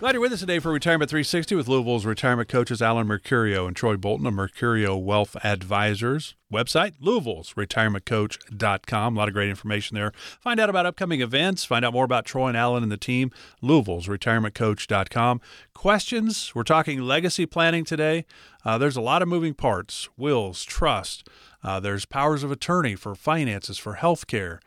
[0.00, 3.76] Glad you're with us today for Retirement 360 with Louisville's retirement coaches Alan Mercurio and
[3.76, 6.36] Troy Bolton of Mercurio Wealth Advisors.
[6.50, 9.14] Website, Louisville's retirementcoach.com.
[9.14, 10.12] A lot of great information there.
[10.40, 13.30] Find out about upcoming events, find out more about Troy and Alan and the team,
[13.60, 15.42] Louisville's retirementcoach.com.
[15.74, 16.54] Questions?
[16.54, 18.24] We're talking legacy planning today.
[18.64, 21.28] Uh, there's a lot of moving parts wills, trust.
[21.62, 24.60] Uh, there's powers of attorney for finances, for health care.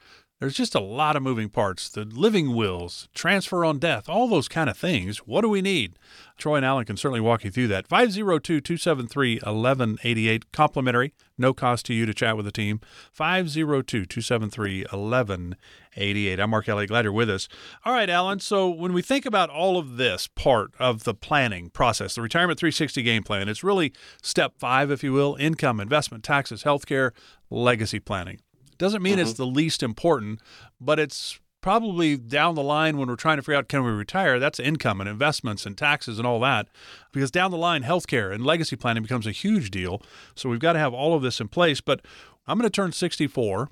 [0.44, 1.88] There's just a lot of moving parts.
[1.88, 5.20] The living wills, transfer on death, all those kind of things.
[5.20, 5.98] What do we need?
[6.38, 7.88] Troy and Alan can certainly walk you through that.
[7.88, 12.82] 502 273 1188, complimentary, no cost to you to chat with the team.
[13.14, 16.40] 502 273 1188.
[16.42, 16.90] I'm Mark Elliott.
[16.90, 17.48] Glad you're with us.
[17.86, 18.42] All right, Alan.
[18.42, 22.60] So, when we think about all of this part of the planning process, the Retirement
[22.60, 27.12] 360 game plan, it's really step five, if you will income, investment, taxes, healthcare,
[27.50, 28.40] legacy planning.
[28.78, 29.22] Doesn't mean mm-hmm.
[29.22, 30.40] it's the least important,
[30.80, 34.38] but it's probably down the line when we're trying to figure out can we retire,
[34.38, 36.68] that's income and investments and taxes and all that.
[37.12, 40.02] Because down the line, healthcare and legacy planning becomes a huge deal.
[40.36, 41.82] So we've got to have all of this in place.
[41.82, 42.02] But
[42.46, 43.70] I'm going to turn 64,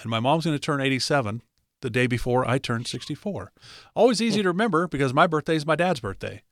[0.00, 1.42] and my mom's going to turn 87
[1.82, 3.52] the day before I turn 64.
[3.94, 6.42] Always easy to remember because my birthday is my dad's birthday.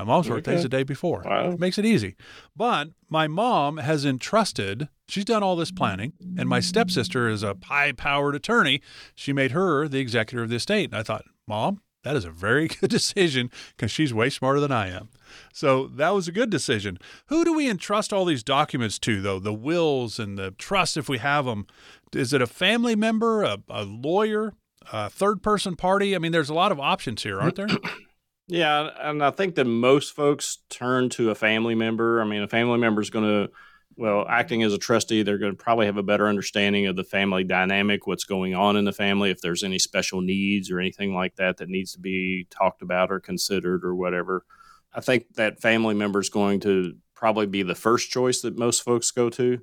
[0.00, 0.36] My mom's okay.
[0.36, 1.22] birthday is the day before.
[1.26, 1.50] Wow.
[1.50, 2.16] It makes it easy.
[2.56, 7.56] But my mom has entrusted, she's done all this planning, and my stepsister is a
[7.64, 8.80] high powered attorney.
[9.14, 10.90] She made her the executor of the estate.
[10.90, 14.72] And I thought, Mom, that is a very good decision because she's way smarter than
[14.72, 15.10] I am.
[15.52, 16.98] So that was a good decision.
[17.26, 19.38] Who do we entrust all these documents to, though?
[19.38, 21.66] The wills and the trust, if we have them.
[22.14, 24.54] Is it a family member, a, a lawyer,
[24.90, 26.16] a third person party?
[26.16, 27.68] I mean, there's a lot of options here, aren't there?
[28.50, 32.20] Yeah, and I think that most folks turn to a family member.
[32.20, 33.52] I mean, a family member is going to,
[33.96, 37.04] well, acting as a trustee, they're going to probably have a better understanding of the
[37.04, 41.14] family dynamic, what's going on in the family, if there's any special needs or anything
[41.14, 44.44] like that that needs to be talked about or considered or whatever.
[44.92, 48.82] I think that family member is going to probably be the first choice that most
[48.82, 49.60] folks go to.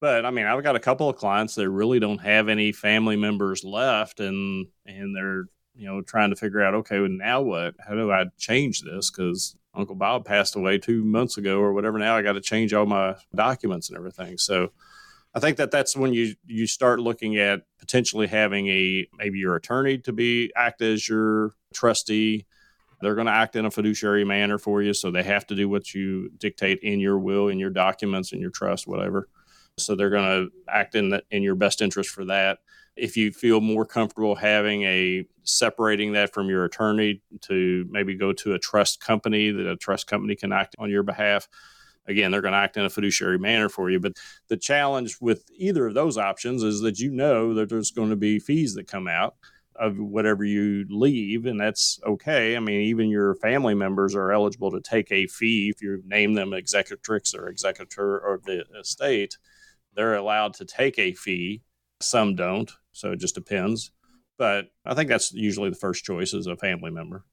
[0.00, 3.16] But I mean, I've got a couple of clients that really don't have any family
[3.16, 5.46] members left, and and they're
[5.78, 7.76] you know, trying to figure out, okay, well, now what?
[7.86, 9.10] How do I change this?
[9.10, 11.98] Because Uncle Bob passed away two months ago or whatever.
[11.98, 14.38] Now I got to change all my documents and everything.
[14.38, 14.72] So
[15.34, 19.54] I think that that's when you you start looking at potentially having a maybe your
[19.54, 22.44] attorney to be act as your trustee.
[23.00, 25.68] They're going to act in a fiduciary manner for you, so they have to do
[25.68, 29.28] what you dictate in your will, in your documents, in your trust, whatever.
[29.78, 32.58] So they're going to act in the, in your best interest for that
[32.98, 38.32] if you feel more comfortable having a separating that from your attorney to maybe go
[38.32, 41.48] to a trust company that a trust company can act on your behalf
[42.08, 44.00] again, they're going to act in a fiduciary manner for you.
[44.00, 44.14] But
[44.48, 48.16] the challenge with either of those options is that you know that there's going to
[48.16, 49.36] be fees that come out
[49.76, 52.56] of whatever you leave, and that's okay.
[52.56, 56.34] I mean, even your family members are eligible to take a fee if you name
[56.34, 59.38] them executrix or executor of the estate.
[59.94, 61.62] They're allowed to take a fee.
[62.00, 63.92] Some don't, so it just depends.
[64.36, 67.24] But I think that's usually the first choice as a family member.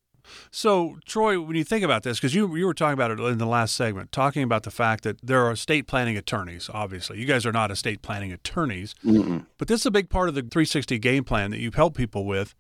[0.50, 3.38] So, Troy, when you think about this, because you you were talking about it in
[3.38, 6.70] the last segment, talking about the fact that there are estate planning attorneys.
[6.74, 9.46] Obviously, you guys are not estate planning attorneys, Mm-mm.
[9.58, 12.26] but this is a big part of the 360 game plan that you've helped people
[12.26, 12.56] with.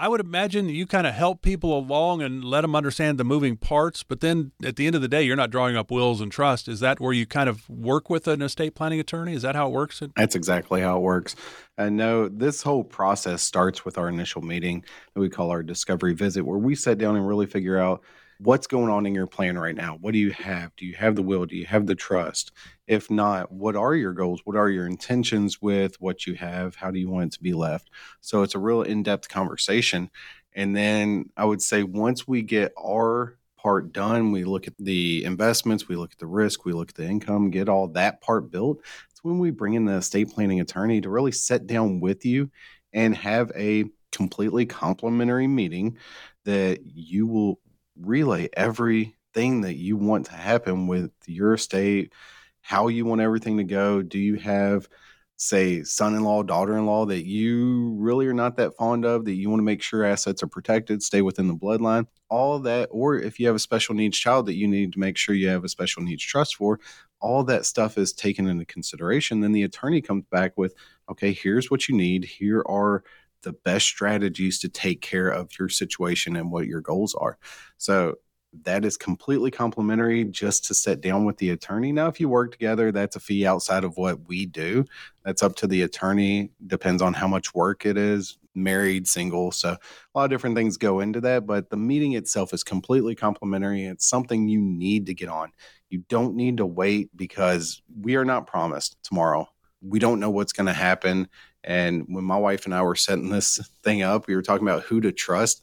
[0.00, 3.58] I would imagine you kind of help people along and let them understand the moving
[3.58, 6.32] parts, but then at the end of the day, you're not drawing up wills and
[6.32, 6.68] trust.
[6.68, 9.34] Is that where you kind of work with an estate planning attorney?
[9.34, 10.02] Is that how it works?
[10.16, 11.36] That's exactly how it works.
[11.76, 16.14] And no, this whole process starts with our initial meeting that we call our discovery
[16.14, 18.02] visit, where we sit down and really figure out
[18.42, 19.98] what's going on in your plan right now.
[20.00, 20.74] What do you have?
[20.76, 21.44] Do you have the will?
[21.44, 22.52] Do you have the trust?
[22.86, 24.40] If not, what are your goals?
[24.44, 26.74] What are your intentions with what you have?
[26.74, 27.90] How do you want it to be left?
[28.20, 30.10] So it's a real in depth conversation.
[30.54, 35.22] And then I would say once we get our part done, we look at the
[35.24, 38.50] investments, we look at the risk, we look at the income, get all that part
[38.50, 38.80] built.
[39.10, 42.50] It's when we bring in the estate planning attorney to really sit down with you
[42.94, 45.98] and have a completely complimentary meeting
[46.44, 47.60] that you will
[48.00, 52.12] relay everything that you want to happen with your estate,
[52.60, 54.02] how you want everything to go.
[54.02, 54.88] Do you have,
[55.36, 59.24] say, son in law, daughter in law that you really are not that fond of,
[59.24, 62.06] that you want to make sure assets are protected, stay within the bloodline?
[62.28, 65.16] All that, or if you have a special needs child that you need to make
[65.16, 66.78] sure you have a special needs trust for,
[67.20, 69.40] all that stuff is taken into consideration.
[69.40, 70.74] Then the attorney comes back with,
[71.10, 72.24] okay, here's what you need.
[72.24, 73.02] Here are
[73.42, 77.38] the best strategies to take care of your situation and what your goals are.
[77.78, 78.16] So
[78.64, 81.92] that is completely complimentary just to sit down with the attorney.
[81.92, 84.84] Now, if you work together, that's a fee outside of what we do.
[85.24, 89.52] That's up to the attorney, depends on how much work it is, married, single.
[89.52, 91.46] So a lot of different things go into that.
[91.46, 93.84] But the meeting itself is completely complimentary.
[93.84, 95.52] It's something you need to get on.
[95.88, 99.48] You don't need to wait because we are not promised tomorrow.
[99.80, 101.28] We don't know what's going to happen.
[101.64, 104.84] And when my wife and I were setting this thing up, we were talking about
[104.84, 105.62] who to trust.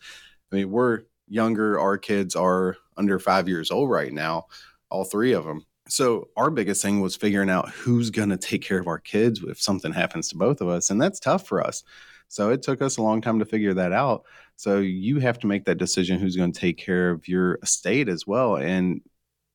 [0.51, 1.79] I mean, we're younger.
[1.79, 4.47] Our kids are under five years old right now,
[4.89, 5.65] all three of them.
[5.89, 9.41] So our biggest thing was figuring out who's going to take care of our kids
[9.43, 10.89] if something happens to both of us.
[10.89, 11.83] And that's tough for us.
[12.27, 14.23] So it took us a long time to figure that out.
[14.57, 18.09] So you have to make that decision who's going to take care of your estate
[18.09, 18.57] as well.
[18.57, 19.01] And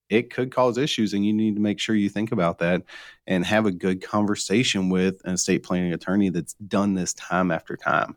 [0.09, 2.83] it could cause issues and you need to make sure you think about that
[3.27, 7.77] and have a good conversation with an estate planning attorney that's done this time after
[7.77, 8.17] time.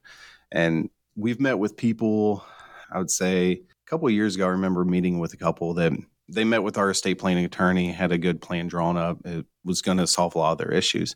[0.51, 2.45] And we've met with people
[2.91, 5.93] i would say a couple of years ago i remember meeting with a couple that
[6.27, 9.19] they met with our estate planning attorney had a good plan drawn up.
[9.25, 11.15] It was going to solve a lot of their issues.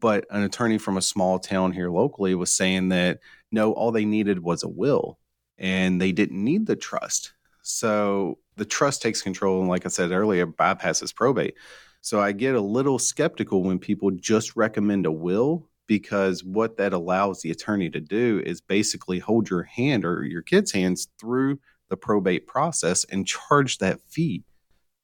[0.00, 3.20] But an attorney from a small town here locally was saying that
[3.52, 5.18] no all they needed was a will
[5.58, 10.10] and they didn't need the trust so the trust takes control and like i said
[10.10, 11.54] earlier bypasses probate.
[12.00, 16.92] So i get a little skeptical when people just recommend a will because what that
[16.92, 21.58] allows the attorney to do is basically hold your hand or your kid's hands through
[21.90, 24.42] the probate process and charge that fee.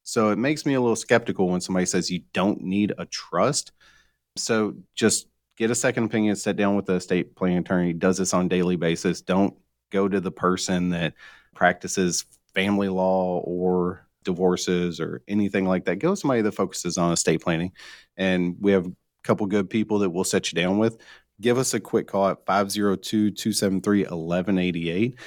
[0.03, 3.71] So it makes me a little skeptical when somebody says you don't need a trust.
[4.37, 5.27] So just
[5.59, 8.49] get a second opinion sit down with the estate planning attorney does this on a
[8.49, 9.53] daily basis don't
[9.91, 11.13] go to the person that
[11.53, 17.13] practices family law or divorces or anything like that, go to somebody that focuses on
[17.13, 17.71] estate planning.
[18.17, 18.91] And we have a
[19.23, 20.97] couple good people that we'll set you down with.
[21.41, 25.19] Give us a quick call at 502 273 1188.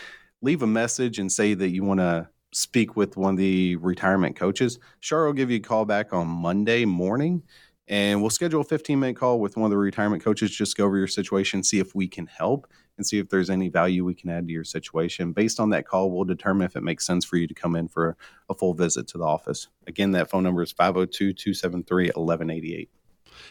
[0.42, 4.36] Leave a message and say that you want to speak with one of the retirement
[4.36, 4.78] coaches.
[5.00, 7.42] Char will give you a call back on Monday morning
[7.88, 10.50] and we'll schedule a 15 minute call with one of the retirement coaches.
[10.50, 13.68] Just go over your situation, see if we can help and see if there's any
[13.68, 15.32] value we can add to your situation.
[15.32, 17.88] Based on that call, we'll determine if it makes sense for you to come in
[17.88, 18.16] for
[18.48, 19.68] a full visit to the office.
[19.86, 22.90] Again, that phone number is 502 273 1188.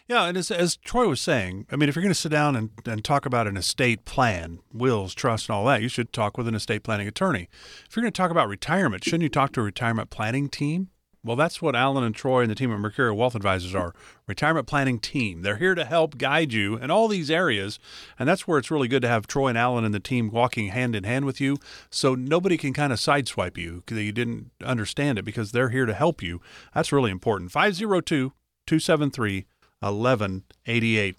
[0.07, 2.55] Yeah, and as, as Troy was saying, I mean, if you're going to sit down
[2.55, 6.37] and, and talk about an estate plan, wills, trust, and all that, you should talk
[6.37, 7.49] with an estate planning attorney.
[7.89, 10.89] If you're going to talk about retirement, shouldn't you talk to a retirement planning team?
[11.23, 13.93] Well, that's what Alan and Troy and the team at Mercurio Wealth Advisors are
[14.25, 15.43] retirement planning team.
[15.43, 17.77] They're here to help guide you in all these areas.
[18.17, 20.69] And that's where it's really good to have Troy and Alan and the team walking
[20.69, 21.57] hand in hand with you
[21.91, 25.85] so nobody can kind of sideswipe you because you didn't understand it because they're here
[25.85, 26.41] to help you.
[26.73, 27.51] That's really important.
[27.51, 28.33] 502
[28.65, 29.45] 273
[29.81, 31.17] 1188.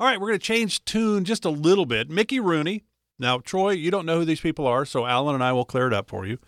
[0.00, 2.08] All right, we're going to change tune just a little bit.
[2.08, 2.84] Mickey Rooney.
[3.18, 5.86] Now, Troy, you don't know who these people are, so Alan and I will clear
[5.86, 6.38] it up for you.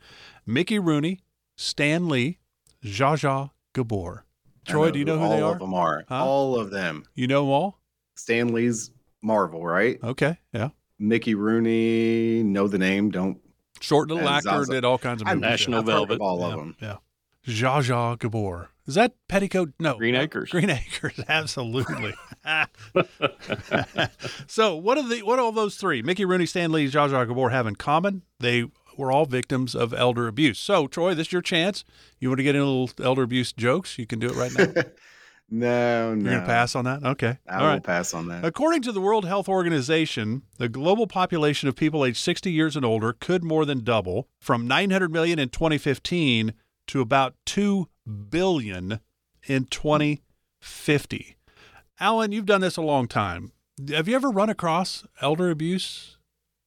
[0.46, 1.20] Mickey Rooney,
[1.56, 2.38] Stan Lee,
[2.84, 4.24] Zsa Zsa Gabor.
[4.66, 5.44] Troy, do you know who they are?
[5.44, 6.04] all of them are.
[6.08, 6.24] Huh?
[6.24, 7.04] All of them.
[7.14, 7.80] You know them all?
[8.16, 8.90] Stan Lee's
[9.22, 9.98] Marvel, right?
[10.02, 10.68] Okay, yeah.
[10.98, 13.38] Mickey Rooney, know the name, don't.
[13.80, 14.72] Short little And actor, Zaza.
[14.72, 15.40] did all kinds of movies.
[15.40, 16.14] National I've Velvet.
[16.14, 16.46] of all yeah.
[16.46, 16.76] of them.
[16.80, 16.96] Yeah.
[17.46, 18.70] Zsa Zsa Gabor.
[18.86, 19.72] Is that Petticoat?
[19.78, 19.96] No.
[19.96, 20.50] Green Acres.
[20.50, 22.14] Green Acres, absolutely.
[24.46, 27.26] so, what are the what do all those three, Mickey Rooney, Stan Lee, Zsa Zsa
[27.26, 28.22] Gabor, have in common?
[28.40, 28.66] They
[28.96, 30.58] were all victims of elder abuse.
[30.58, 31.84] So, Troy, this is your chance.
[32.18, 33.98] You want to get in a little elder abuse jokes?
[33.98, 34.82] You can do it right now.
[35.50, 36.22] No, no.
[36.22, 37.04] You're going to pass on that?
[37.04, 37.38] Okay.
[37.48, 37.82] I all will right.
[37.82, 38.44] pass on that.
[38.44, 42.84] According to the World Health Organization, the global population of people aged 60 years and
[42.84, 46.54] older could more than double from 900 million in 2015
[46.86, 47.88] to about 2
[48.30, 49.00] billion
[49.46, 51.36] in 2050.
[52.00, 53.52] Alan, you've done this a long time.
[53.90, 56.18] Have you ever run across elder abuse?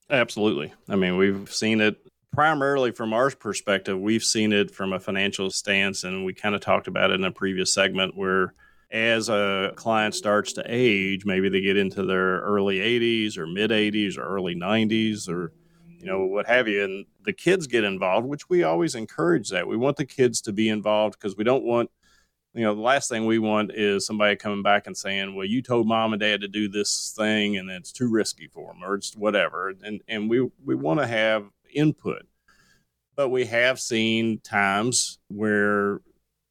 [0.09, 0.73] Absolutely.
[0.87, 1.97] I mean, we've seen it
[2.37, 3.99] primarily from our perspective.
[3.99, 7.23] We've seen it from a financial stance, and we kind of talked about it in
[7.23, 8.53] a previous segment where
[8.91, 13.71] as a client starts to age, maybe they get into their early 80s or mid
[13.71, 15.51] 80s or early 90s or
[15.97, 19.67] you know what have you and the kids get involved which we always encourage that
[19.67, 21.89] we want the kids to be involved because we don't want
[22.53, 25.59] you know the last thing we want is somebody coming back and saying well you
[25.59, 28.93] told mom and dad to do this thing and it's too risky for them or
[28.93, 32.23] it's whatever and and we we want to have input.
[33.15, 36.01] But we have seen times where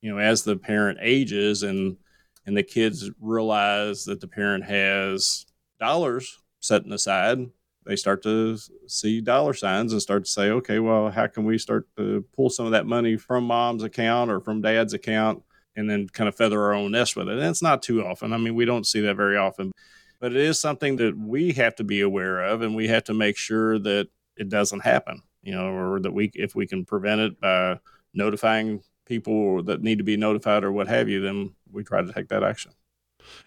[0.00, 1.96] you know as the parent ages and
[2.44, 5.46] and the kids realize that the parent has
[5.80, 7.38] dollars setting aside
[7.86, 8.58] they start to
[8.88, 12.50] see dollar signs and start to say okay well how can we start to pull
[12.50, 15.42] some of that money from mom's account or from dad's account
[15.76, 17.38] and then kind of feather our own nest with it?
[17.38, 18.32] And it's not too often.
[18.32, 19.72] I mean we don't see that very often.
[20.18, 23.14] But it is something that we have to be aware of and we have to
[23.14, 27.20] make sure that it doesn't happen you know or that we if we can prevent
[27.20, 27.78] it by
[28.14, 32.12] notifying people that need to be notified or what have you then we try to
[32.12, 32.72] take that action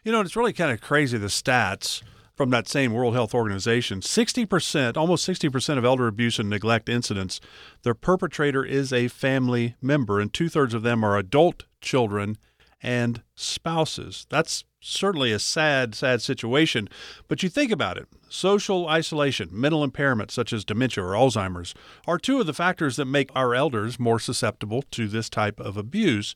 [0.04, 2.02] You know, it's really kind of crazy the stats
[2.36, 4.00] from that same World Health Organization.
[4.00, 7.42] 60%, almost 60% of elder abuse and neglect incidents,
[7.84, 12.38] their perpetrator is a family member, and two thirds of them are adult children
[12.82, 14.26] and spouses.
[14.30, 16.90] That's certainly a sad, sad situation.
[17.28, 21.74] But you think about it social isolation, mental impairment such as dementia or Alzheimer's
[22.08, 25.78] are two of the factors that make our elders more susceptible to this type of
[25.78, 26.36] abuse.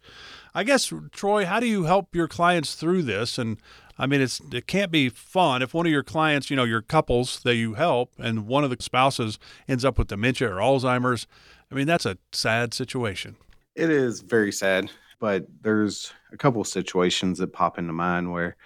[0.55, 3.37] I guess, Troy, how do you help your clients through this?
[3.37, 3.57] And
[3.97, 6.81] I mean, it's it can't be fun if one of your clients, you know, your
[6.81, 9.37] couples that you help, and one of the spouses
[9.67, 11.27] ends up with dementia or Alzheimer's.
[11.71, 13.35] I mean, that's a sad situation.
[13.75, 14.91] It is very sad,
[15.23, 18.57] but there's a couple of situations that pop into mind where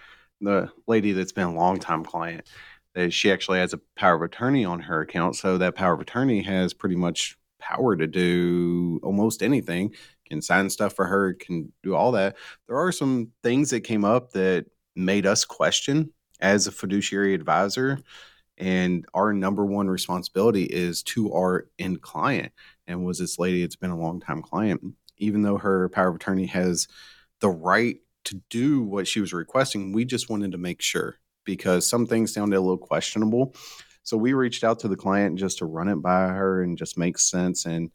[0.42, 2.50] the lady that's been a longtime client,
[2.96, 5.36] that she actually has a power of attorney on her account.
[5.36, 9.94] So that power of attorney has pretty much power to do almost anything,
[10.28, 12.36] can sign stuff for her, can do all that.
[12.68, 18.00] There are some things that came up that made us question as a fiduciary advisor.
[18.58, 22.52] And our number one responsibility is to our end client.
[22.88, 24.82] And was this lady, it's been a long time client,
[25.18, 26.88] even though her power of attorney has
[27.40, 31.16] the right to do what she was requesting, we just wanted to make sure
[31.46, 33.56] because some things sounded a little questionable.
[34.04, 36.98] So we reached out to the client just to run it by her and just
[36.98, 37.66] make sense.
[37.66, 37.92] And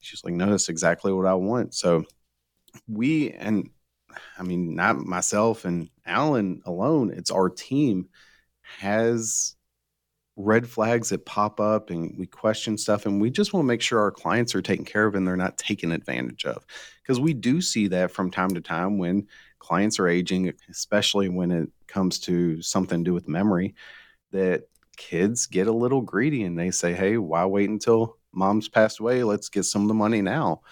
[0.00, 1.74] she's like, no, that's exactly what I want.
[1.74, 2.04] So
[2.88, 3.70] we, and
[4.38, 8.08] I mean, not myself and Alan alone, it's our team
[8.78, 9.56] has
[10.36, 13.80] red flags that pop up and we question stuff and we just want to make
[13.80, 16.64] sure our clients are taken care of and they're not taken advantage of.
[17.02, 19.28] Because we do see that from time to time when
[19.58, 23.74] clients are aging especially when it comes to something to do with memory
[24.32, 24.64] that
[24.96, 29.22] kids get a little greedy and they say hey why wait until mom's passed away?
[29.22, 30.62] Let's get some of the money now.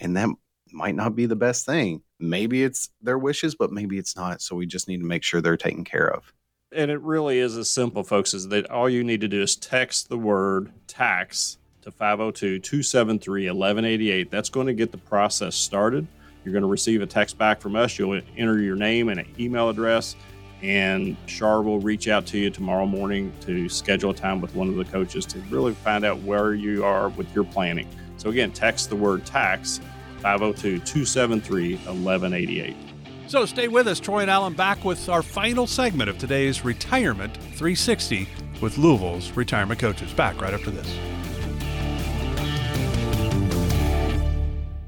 [0.00, 0.30] And that
[0.72, 2.02] might not be the best thing.
[2.18, 5.40] Maybe it's their wishes but maybe it's not so we just need to make sure
[5.42, 6.32] they're taken care of
[6.72, 9.56] and it really is as simple, folks, is that all you need to do is
[9.56, 14.30] text the word tax to 502 273 1188.
[14.30, 16.06] That's going to get the process started.
[16.44, 17.98] You're going to receive a text back from us.
[17.98, 20.16] You'll enter your name and an email address,
[20.62, 24.68] and Shar will reach out to you tomorrow morning to schedule a time with one
[24.68, 27.88] of the coaches to really find out where you are with your planning.
[28.16, 29.80] So, again, text the word tax
[30.20, 32.89] 502 273 1188.
[33.30, 37.36] So stay with us, Troy and Alan, back with our final segment of today's Retirement
[37.36, 38.28] 360
[38.60, 40.12] with Louisville's retirement coaches.
[40.12, 40.88] Back right after this.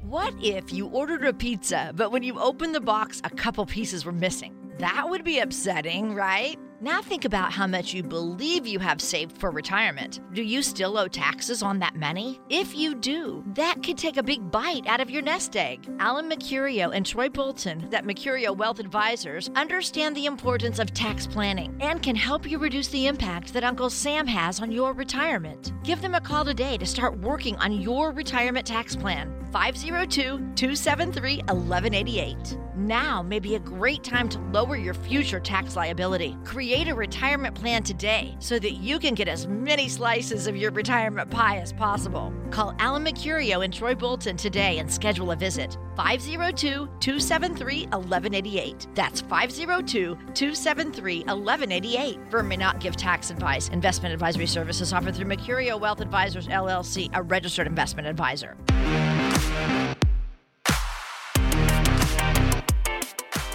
[0.01, 4.03] What if you ordered a pizza, but when you opened the box, a couple pieces
[4.03, 4.53] were missing?
[4.77, 6.59] That would be upsetting, right?
[6.83, 10.19] Now think about how much you believe you have saved for retirement.
[10.33, 12.41] Do you still owe taxes on that money?
[12.49, 15.89] If you do, that could take a big bite out of your nest egg.
[15.99, 21.73] Alan Mercurio and Troy Bolton at Mercurio Wealth Advisors understand the importance of tax planning
[21.79, 25.71] and can help you reduce the impact that Uncle Sam has on your retirement.
[25.85, 29.42] Give them a call today to start working on your retirement tax plan.
[29.53, 32.57] 502 273 1188.
[32.75, 36.35] Now may be a great time to lower your future tax liability.
[36.43, 40.71] Create a retirement plan today so that you can get as many slices of your
[40.71, 42.33] retirement pie as possible.
[42.49, 45.77] Call Alan Mercurio and Troy Bolton today and schedule a visit.
[45.97, 48.87] 502 273 1188.
[48.95, 52.19] That's 502 273 1188.
[52.31, 53.69] Firm may not give tax advice.
[53.69, 58.57] Investment advisory services offered through Mercurio Wealth Advisors LLC, a registered investment advisor.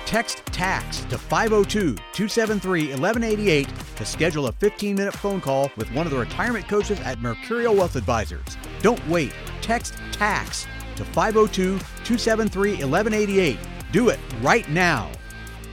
[0.09, 6.07] Text TAX to 502 273 1188 to schedule a 15 minute phone call with one
[6.07, 8.57] of the retirement coaches at Mercurio Wealth Advisors.
[8.81, 9.35] Don't wait.
[9.61, 10.67] Text TAX
[10.97, 13.59] to 502 273 1188.
[13.93, 15.11] Do it right now.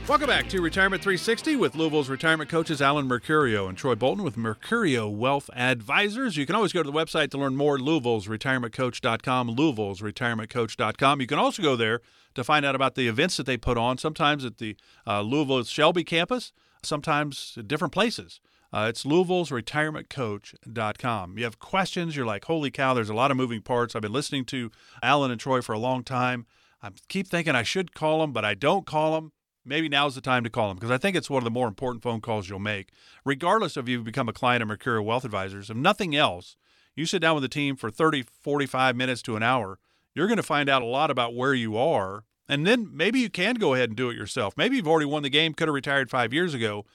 [0.08, 4.36] Welcome back to Retirement 360 with Louisville's retirement coaches Alan Mercurio and Troy Bolton with
[4.36, 6.38] Mercurio Wealth Advisors.
[6.38, 11.22] You can always go to the website to learn more, Louisville's retirementcoach.com, Louisville's retirementcoach.com.
[11.22, 12.02] You can also go there
[12.36, 14.78] to find out about the events that they put on, sometimes at the
[15.08, 16.54] uh, Louisville Shelby campus,
[16.84, 18.40] sometimes at different places.
[18.72, 21.38] Uh, it's Louisville's retirementcoach.com.
[21.40, 23.96] You have questions, you're like, holy cow, there's a lot of moving parts.
[23.96, 24.70] I've been listening to
[25.02, 26.46] Alan and Troy for a long time.
[26.84, 29.32] I keep thinking I should call them, but I don't call them
[29.66, 31.68] maybe now's the time to call them because I think it's one of the more
[31.68, 32.90] important phone calls you'll make,
[33.26, 35.70] regardless of you've become a client of Mercurio Wealth Advisors.
[35.70, 36.56] If nothing else,
[36.96, 39.80] you sit down with the team for 30, 45 minutes to an hour,
[40.14, 42.24] you're going to find out a lot about where you are.
[42.48, 44.56] And then maybe you can go ahead and do it yourself.
[44.56, 46.86] Maybe you've already won the game, could have retired five years ago,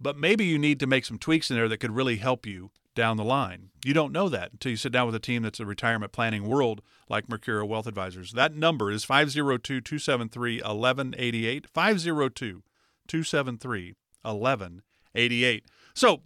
[0.00, 2.70] but maybe you need to make some tweaks in there that could really help you
[2.94, 3.70] down the line.
[3.84, 6.48] You don't know that until you sit down with a team that's a retirement planning
[6.48, 8.32] world like Mercurio Wealth Advisors.
[8.32, 11.66] That number is 502 273 1188.
[11.68, 12.62] 502
[13.06, 15.64] 273 1188.
[15.94, 16.22] So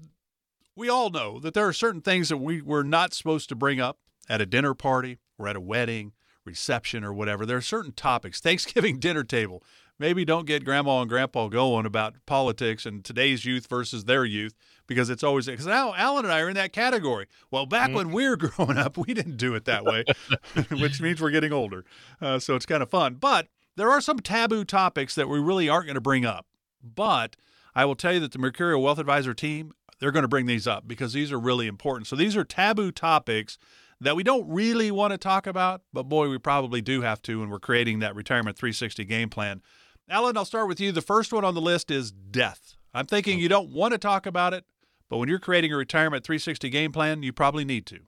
[0.76, 3.80] we all know that there are certain things that we, we're not supposed to bring
[3.80, 3.98] up
[4.28, 6.12] at a dinner party or at a wedding,
[6.44, 7.44] reception, or whatever.
[7.44, 8.40] There are certain topics.
[8.42, 9.62] Thanksgiving dinner table.
[9.98, 14.54] Maybe don't get grandma and grandpa going about politics and today's youth versus their youth
[14.88, 17.26] because it's always because now Alan and I are in that category.
[17.52, 17.94] Well, back mm.
[17.94, 20.04] when we were growing up, we didn't do it that way,
[20.72, 21.84] which means we're getting older.
[22.20, 23.14] Uh, so it's kind of fun.
[23.14, 26.46] But there are some taboo topics that we really aren't going to bring up.
[26.82, 27.36] But
[27.74, 30.66] I will tell you that the Mercurio Wealth Advisor team, they're going to bring these
[30.66, 32.08] up because these are really important.
[32.08, 33.58] So these are taboo topics
[34.00, 37.40] that we don't really want to talk about, but boy, we probably do have to
[37.40, 39.60] when we're creating that retirement 360 game plan.
[40.08, 40.92] Alan, I'll start with you.
[40.92, 42.76] The first one on the list is death.
[42.94, 44.64] I'm thinking you don't want to talk about it,
[45.08, 48.00] but when you're creating a retirement 360 game plan, you probably need to.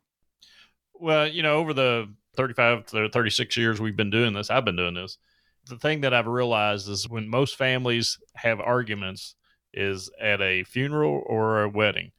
[0.94, 4.76] Well, you know, over the 35 to 36 years we've been doing this, I've been
[4.76, 5.18] doing this.
[5.66, 9.34] The thing that I've realized is when most families have arguments
[9.72, 12.10] is at a funeral or a wedding.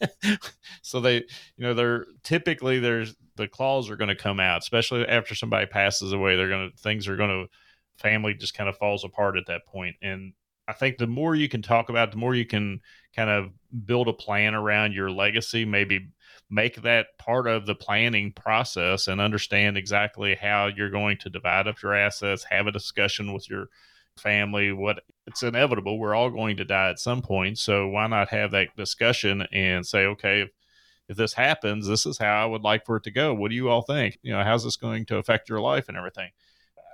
[0.82, 1.24] so they, you
[1.58, 6.12] know, they're typically there's the claws are going to come out, especially after somebody passes
[6.12, 6.36] away.
[6.36, 9.66] They're going to things are going to family just kind of falls apart at that
[9.66, 9.96] point.
[10.02, 10.32] And
[10.68, 12.80] I think the more you can talk about, the more you can
[13.14, 13.50] kind of
[13.84, 16.08] build a plan around your legacy, maybe
[16.50, 21.66] make that part of the planning process and understand exactly how you're going to divide
[21.66, 23.68] up your assets, have a discussion with your
[24.16, 24.72] family.
[24.72, 25.98] What it's inevitable.
[25.98, 27.58] We're all going to die at some point.
[27.58, 30.50] So why not have that discussion and say, okay, if,
[31.08, 33.34] if this happens, this is how I would like for it to go.
[33.34, 34.18] What do you all think?
[34.22, 36.30] You know, how's this going to affect your life and everything?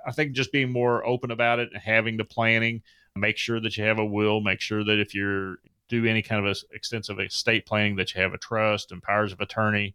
[0.05, 2.81] I think just being more open about it and having the planning,
[3.15, 5.57] make sure that you have a will, make sure that if you're
[5.89, 9.31] do any kind of a extensive estate planning that you have a trust and powers
[9.31, 9.93] of attorney,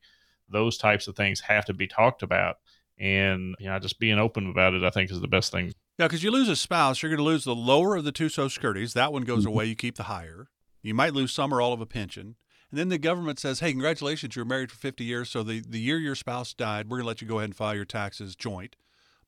[0.48, 2.56] those types of things have to be talked about.
[2.98, 5.72] And you know, just being open about it, I think, is the best thing.
[5.98, 8.28] Yeah, because you lose a spouse, you're going to lose the lower of the two
[8.28, 8.92] Social Securities.
[8.92, 9.48] That one goes mm-hmm.
[9.48, 9.64] away.
[9.66, 10.48] You keep the higher.
[10.82, 12.36] You might lose some or all of a pension.
[12.70, 15.30] And then the government says, hey, congratulations, you were married for 50 years.
[15.30, 17.56] So the, the year your spouse died, we're going to let you go ahead and
[17.56, 18.76] file your taxes joint.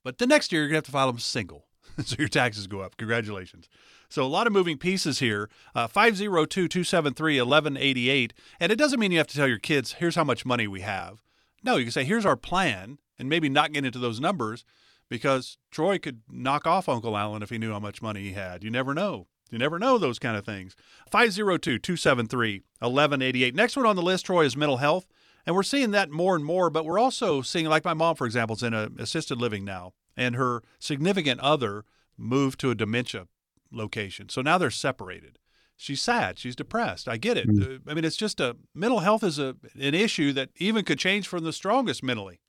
[0.05, 1.67] But the next year, you're going to have to file them single.
[2.05, 2.97] so your taxes go up.
[2.97, 3.69] Congratulations.
[4.09, 5.49] So a lot of moving pieces here.
[5.75, 8.33] Uh, 502 273 1188.
[8.59, 10.81] And it doesn't mean you have to tell your kids, here's how much money we
[10.81, 11.23] have.
[11.63, 14.65] No, you can say, here's our plan, and maybe not get into those numbers
[15.09, 18.65] because Troy could knock off Uncle Alan if he knew how much money he had.
[18.65, 19.27] You never know.
[19.51, 20.77] You never know those kind of things.
[21.11, 23.55] 502 273 1188.
[23.55, 25.07] Next one on the list, Troy, is mental health.
[25.47, 28.27] And we're seeing that more and more, but we're also seeing, like my mom, for
[28.27, 31.85] example, is in a assisted living now, and her significant other
[32.19, 33.27] moved to a dementia
[33.73, 34.29] location.
[34.29, 35.39] So now they're separated.
[35.77, 37.09] she's sad, she's depressed.
[37.09, 37.49] I get it.
[37.49, 37.77] Mm.
[37.77, 40.99] Uh, I mean, it's just a mental health is a an issue that even could
[40.99, 42.41] change from the strongest mentally.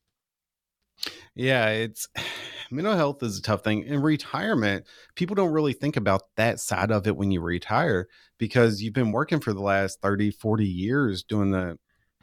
[1.34, 2.08] Yeah, it's
[2.70, 3.84] mental health is a tough thing.
[3.84, 8.06] In retirement, people don't really think about that side of it when you retire
[8.36, 11.78] because you've been working for the last 30, 40 years doing the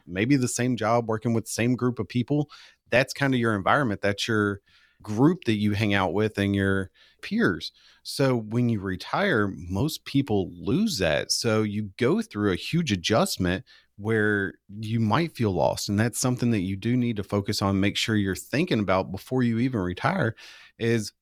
[0.06, 2.48] maybe the same job, working with the same group of people.
[2.90, 4.00] That's kind of your environment.
[4.00, 4.60] That's your
[5.02, 6.90] group that you hang out with and your
[7.22, 7.72] peers.
[8.02, 11.32] So when you retire, most people lose that.
[11.32, 13.64] So you go through a huge adjustment
[13.96, 15.88] where you might feel lost.
[15.88, 19.12] And that's something that you do need to focus on, make sure you're thinking about
[19.12, 20.34] before you even retire
[20.78, 21.12] is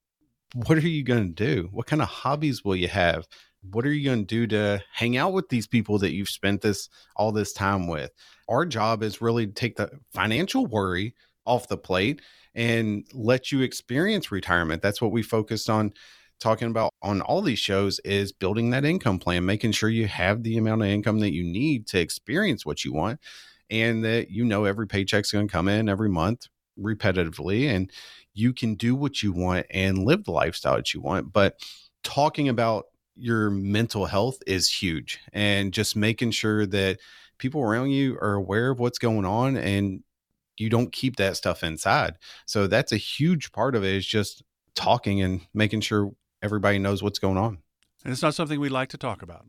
[0.54, 1.68] what are you going to do?
[1.72, 3.26] What kind of hobbies will you have?
[3.70, 6.62] What are you going to do to hang out with these people that you've spent
[6.62, 8.12] this all this time with?
[8.48, 11.14] Our job is really to take the financial worry
[11.44, 12.22] off the plate
[12.54, 14.82] and let you experience retirement.
[14.82, 15.92] That's what we focused on
[16.40, 20.42] talking about on all these shows is building that income plan, making sure you have
[20.42, 23.20] the amount of income that you need to experience what you want
[23.70, 26.46] and that you know every paycheck's going to come in every month
[26.78, 27.90] repetitively and
[28.34, 31.32] you can do what you want and live the lifestyle that you want.
[31.32, 31.58] But
[32.04, 32.86] talking about
[33.16, 36.98] your mental health is huge and just making sure that
[37.38, 40.02] people around you are aware of what's going on and
[40.60, 42.16] you don't keep that stuff inside.
[42.46, 44.42] So that's a huge part of it is just
[44.74, 47.58] talking and making sure everybody knows what's going on.
[48.04, 49.46] And it's not something we like to talk about.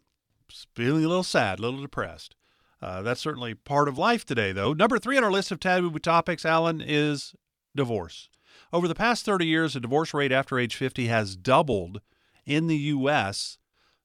[0.48, 2.36] Just Feeling a little sad, a little depressed.
[2.82, 4.74] Uh, that's certainly part of life today, though.
[4.74, 7.36] Number three on our list of taboo topics, Alan, is
[7.76, 8.30] divorce.
[8.72, 12.02] Over the past 30 years, the divorce rate after age 50 has doubled
[12.46, 13.58] in the U.S.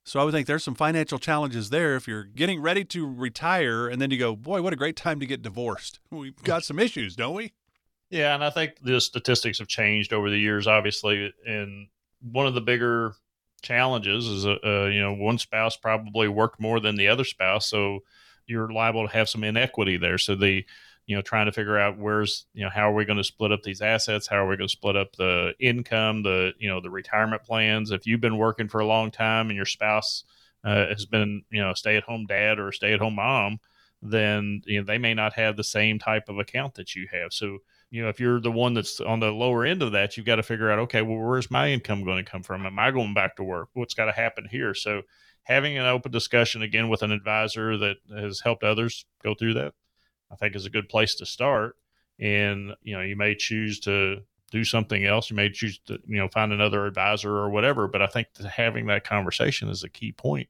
[0.05, 3.89] So I would think there's some financial challenges there if you're getting ready to retire
[3.89, 5.99] and then you go, boy, what a great time to get divorced.
[6.11, 7.53] We've got some issues, don't we?
[8.11, 11.33] Yeah, and I think the statistics have changed over the years, obviously.
[11.47, 11.89] And
[12.21, 13.15] one of the bigger
[13.63, 17.69] challenges is, uh, uh, you know, one spouse probably worked more than the other spouse,
[17.69, 18.01] so
[18.47, 20.19] you're liable to have some inequity there.
[20.19, 20.67] So the,
[21.07, 23.53] you know, trying to figure out where's, you know, how are we going to split
[23.53, 24.27] up these assets?
[24.27, 27.91] How are we going to split up the income, the, you know, the retirement plans?
[27.91, 30.25] If you've been working for a long time and your spouse
[30.65, 33.61] uh, has been, you know, a stay-at-home dad or a stay-at-home mom,
[34.05, 37.33] then you know they may not have the same type of account that you have.
[37.33, 37.59] So
[37.91, 40.37] you know, if you're the one that's on the lower end of that, you've got
[40.37, 42.67] to figure out, okay, well, where's my income going to come from?
[42.67, 43.69] Am I going back to work?
[43.73, 44.75] What's got to happen here?
[44.75, 45.03] So,
[45.45, 49.75] having an open discussion again with an advisor that has helped others go through that,
[50.35, 51.77] I think is a good place to start.
[52.19, 55.31] And, you know, you may choose to do something else.
[55.31, 57.89] You may choose to, you know, find another advisor or whatever.
[57.89, 60.49] But I think that having that conversation is a key point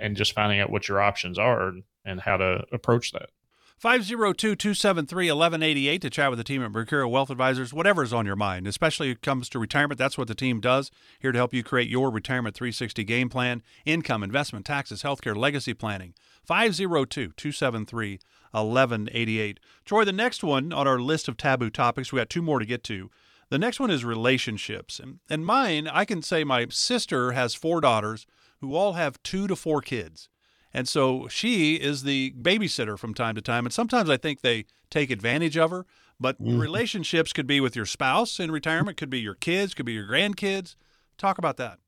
[0.00, 3.30] and just finding out what your options are and, and how to approach that.
[3.78, 8.36] 502 273 1188 to chat with the team at Mercurio Wealth Advisors, whatever's on your
[8.36, 9.98] mind, especially when it comes to retirement.
[9.98, 10.90] That's what the team does.
[11.20, 15.74] Here to help you create your Retirement 360 game plan, income, investment, taxes, healthcare, legacy
[15.74, 16.14] planning.
[16.44, 18.20] 502 273
[18.52, 19.60] 1188.
[19.84, 22.66] Troy, the next one on our list of taboo topics, we got two more to
[22.66, 23.10] get to.
[23.50, 24.98] The next one is relationships.
[24.98, 28.26] And, and mine, I can say my sister has four daughters
[28.60, 30.28] who all have two to four kids.
[30.74, 33.64] And so she is the babysitter from time to time.
[33.64, 35.86] And sometimes I think they take advantage of her.
[36.20, 36.58] But mm-hmm.
[36.58, 40.06] relationships could be with your spouse in retirement, could be your kids, could be your
[40.06, 40.74] grandkids.
[41.16, 41.78] Talk about that.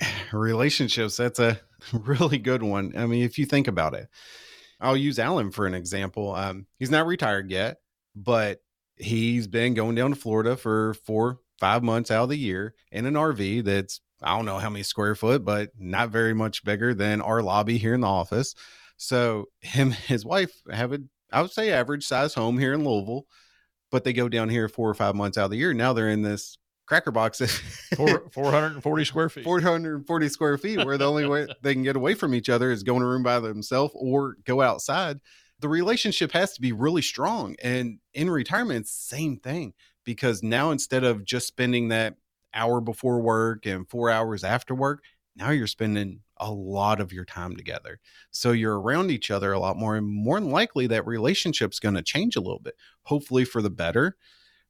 [0.32, 1.60] Relationships, that's a
[1.92, 2.92] really good one.
[2.96, 4.08] I mean, if you think about it,
[4.80, 6.34] I'll use Alan for an example.
[6.34, 7.78] Um, he's not retired yet,
[8.14, 8.60] but
[8.96, 13.06] he's been going down to Florida for four, five months out of the year in
[13.06, 16.94] an RV that's I don't know how many square foot, but not very much bigger
[16.94, 18.54] than our lobby here in the office.
[18.96, 21.00] So him, and his wife have a,
[21.32, 23.26] I would say average size home here in Louisville,
[23.90, 25.72] but they go down here four or five months out of the year.
[25.72, 27.38] Now they're in this cracker box,
[27.94, 32.14] Four, 440 square feet, 440 square feet, where the only way they can get away
[32.14, 35.18] from each other is go in a room by themselves or go outside.
[35.60, 37.56] The relationship has to be really strong.
[37.62, 42.14] And in retirement, same thing because now instead of just spending that
[42.54, 45.02] hour before work and four hours after work,
[45.36, 48.00] now you're spending a lot of your time together.
[48.30, 51.94] So you're around each other a lot more, and more than likely that relationship's going
[51.94, 54.16] to change a little bit, hopefully for the better,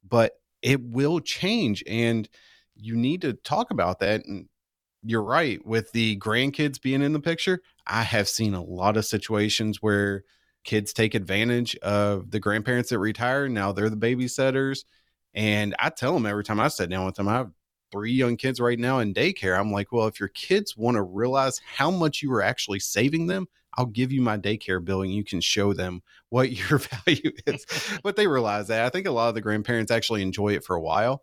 [0.07, 1.83] but it will change.
[1.87, 2.29] And
[2.74, 4.24] you need to talk about that.
[4.24, 4.49] And
[5.03, 9.07] you're right, with the grandkids being in the picture, I have seen a lot of
[9.07, 10.24] situations where
[10.64, 13.49] kids take advantage of the grandparents that retire.
[13.49, 14.85] Now they're the babysitters.
[15.35, 17.51] And I tell them every time I sit down with them, I have
[17.91, 19.59] three young kids right now in daycare.
[19.59, 23.26] I'm like, well, if your kids want to realize how much you are actually saving
[23.26, 27.32] them, I'll give you my daycare bill and you can show them what your value
[27.47, 27.66] is.
[28.03, 28.84] but they realize that.
[28.84, 31.22] I think a lot of the grandparents actually enjoy it for a while,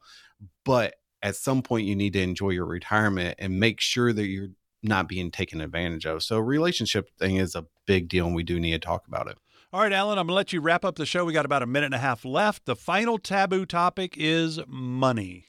[0.63, 4.49] but at some point you need to enjoy your retirement and make sure that you're
[4.83, 6.23] not being taken advantage of.
[6.23, 9.37] So relationship thing is a big deal and we do need to talk about it.
[9.73, 11.25] All right, Alan, I'm going to let you wrap up the show.
[11.25, 12.65] We got about a minute and a half left.
[12.65, 15.47] The final taboo topic is money.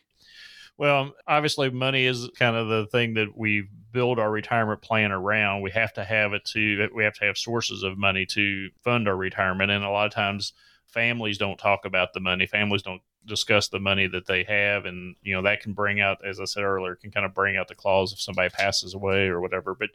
[0.78, 5.62] Well, obviously, money is kind of the thing that we build our retirement plan around.
[5.62, 9.08] We have to have it to, we have to have sources of money to fund
[9.08, 9.70] our retirement.
[9.70, 10.52] And a lot of times,
[10.86, 12.46] families don't talk about the money.
[12.46, 14.84] Families don't discuss the money that they have.
[14.84, 17.56] And, you know, that can bring out, as I said earlier, can kind of bring
[17.56, 19.74] out the clause if somebody passes away or whatever.
[19.74, 19.90] But,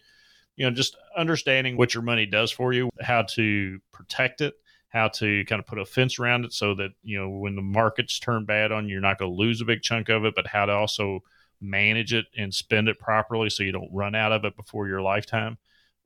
[0.55, 4.55] you know, just understanding what your money does for you, how to protect it,
[4.91, 7.61] how to kind of put a fence around it so that, you know, when the
[7.61, 10.35] markets turn bad on you, you're not going to lose a big chunk of it,
[10.35, 11.21] but how to also
[11.61, 15.01] manage it and spend it properly so you don't run out of it before your
[15.01, 15.57] lifetime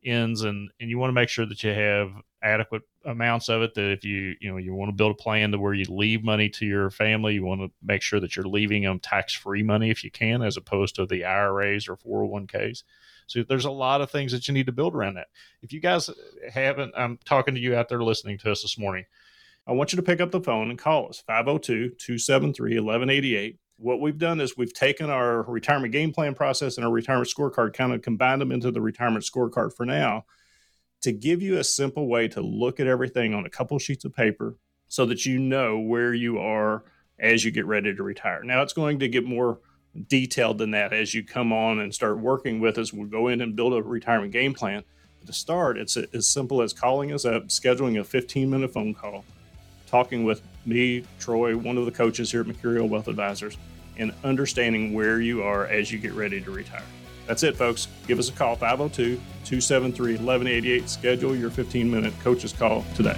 [0.06, 0.44] ends.
[0.44, 2.12] And and you want to make sure that you have
[2.44, 5.52] adequate amounts of it that if you you know you want to build a plan
[5.52, 8.46] to where you leave money to your family you want to make sure that you're
[8.46, 12.84] leaving them tax free money if you can as opposed to the IRAs or 401ks
[13.28, 15.28] so there's a lot of things that you need to build around that.
[15.61, 16.09] If you guys
[16.51, 19.05] haven't I'm talking to you out there listening to us this morning.
[19.67, 23.99] I want you to pick up the phone and call us 502 273 1188 what
[23.99, 27.93] we've done is we've taken our retirement game plan process and our retirement scorecard, kind
[27.93, 30.26] of combined them into the retirement scorecard for now
[31.01, 34.13] to give you a simple way to look at everything on a couple sheets of
[34.13, 34.57] paper
[34.88, 36.84] so that you know where you are
[37.19, 38.43] as you get ready to retire.
[38.43, 39.59] Now, it's going to get more
[40.08, 42.91] detailed than that as you come on and start working with us.
[42.91, 44.84] We'll go in and build a retirement game plan.
[45.20, 48.93] But to start, it's as simple as calling us up, scheduling a 15 minute phone
[48.93, 49.24] call
[49.88, 53.58] talking with me, Troy, one of the coaches here at Mercurio Wealth Advisors,
[53.98, 56.84] and understanding where you are as you get ready to retire.
[57.28, 57.88] That's it, folks.
[58.08, 59.16] Give us a call 502
[59.46, 60.89] 273 1188.
[60.89, 63.18] Schedule your 15 minute coach's call today.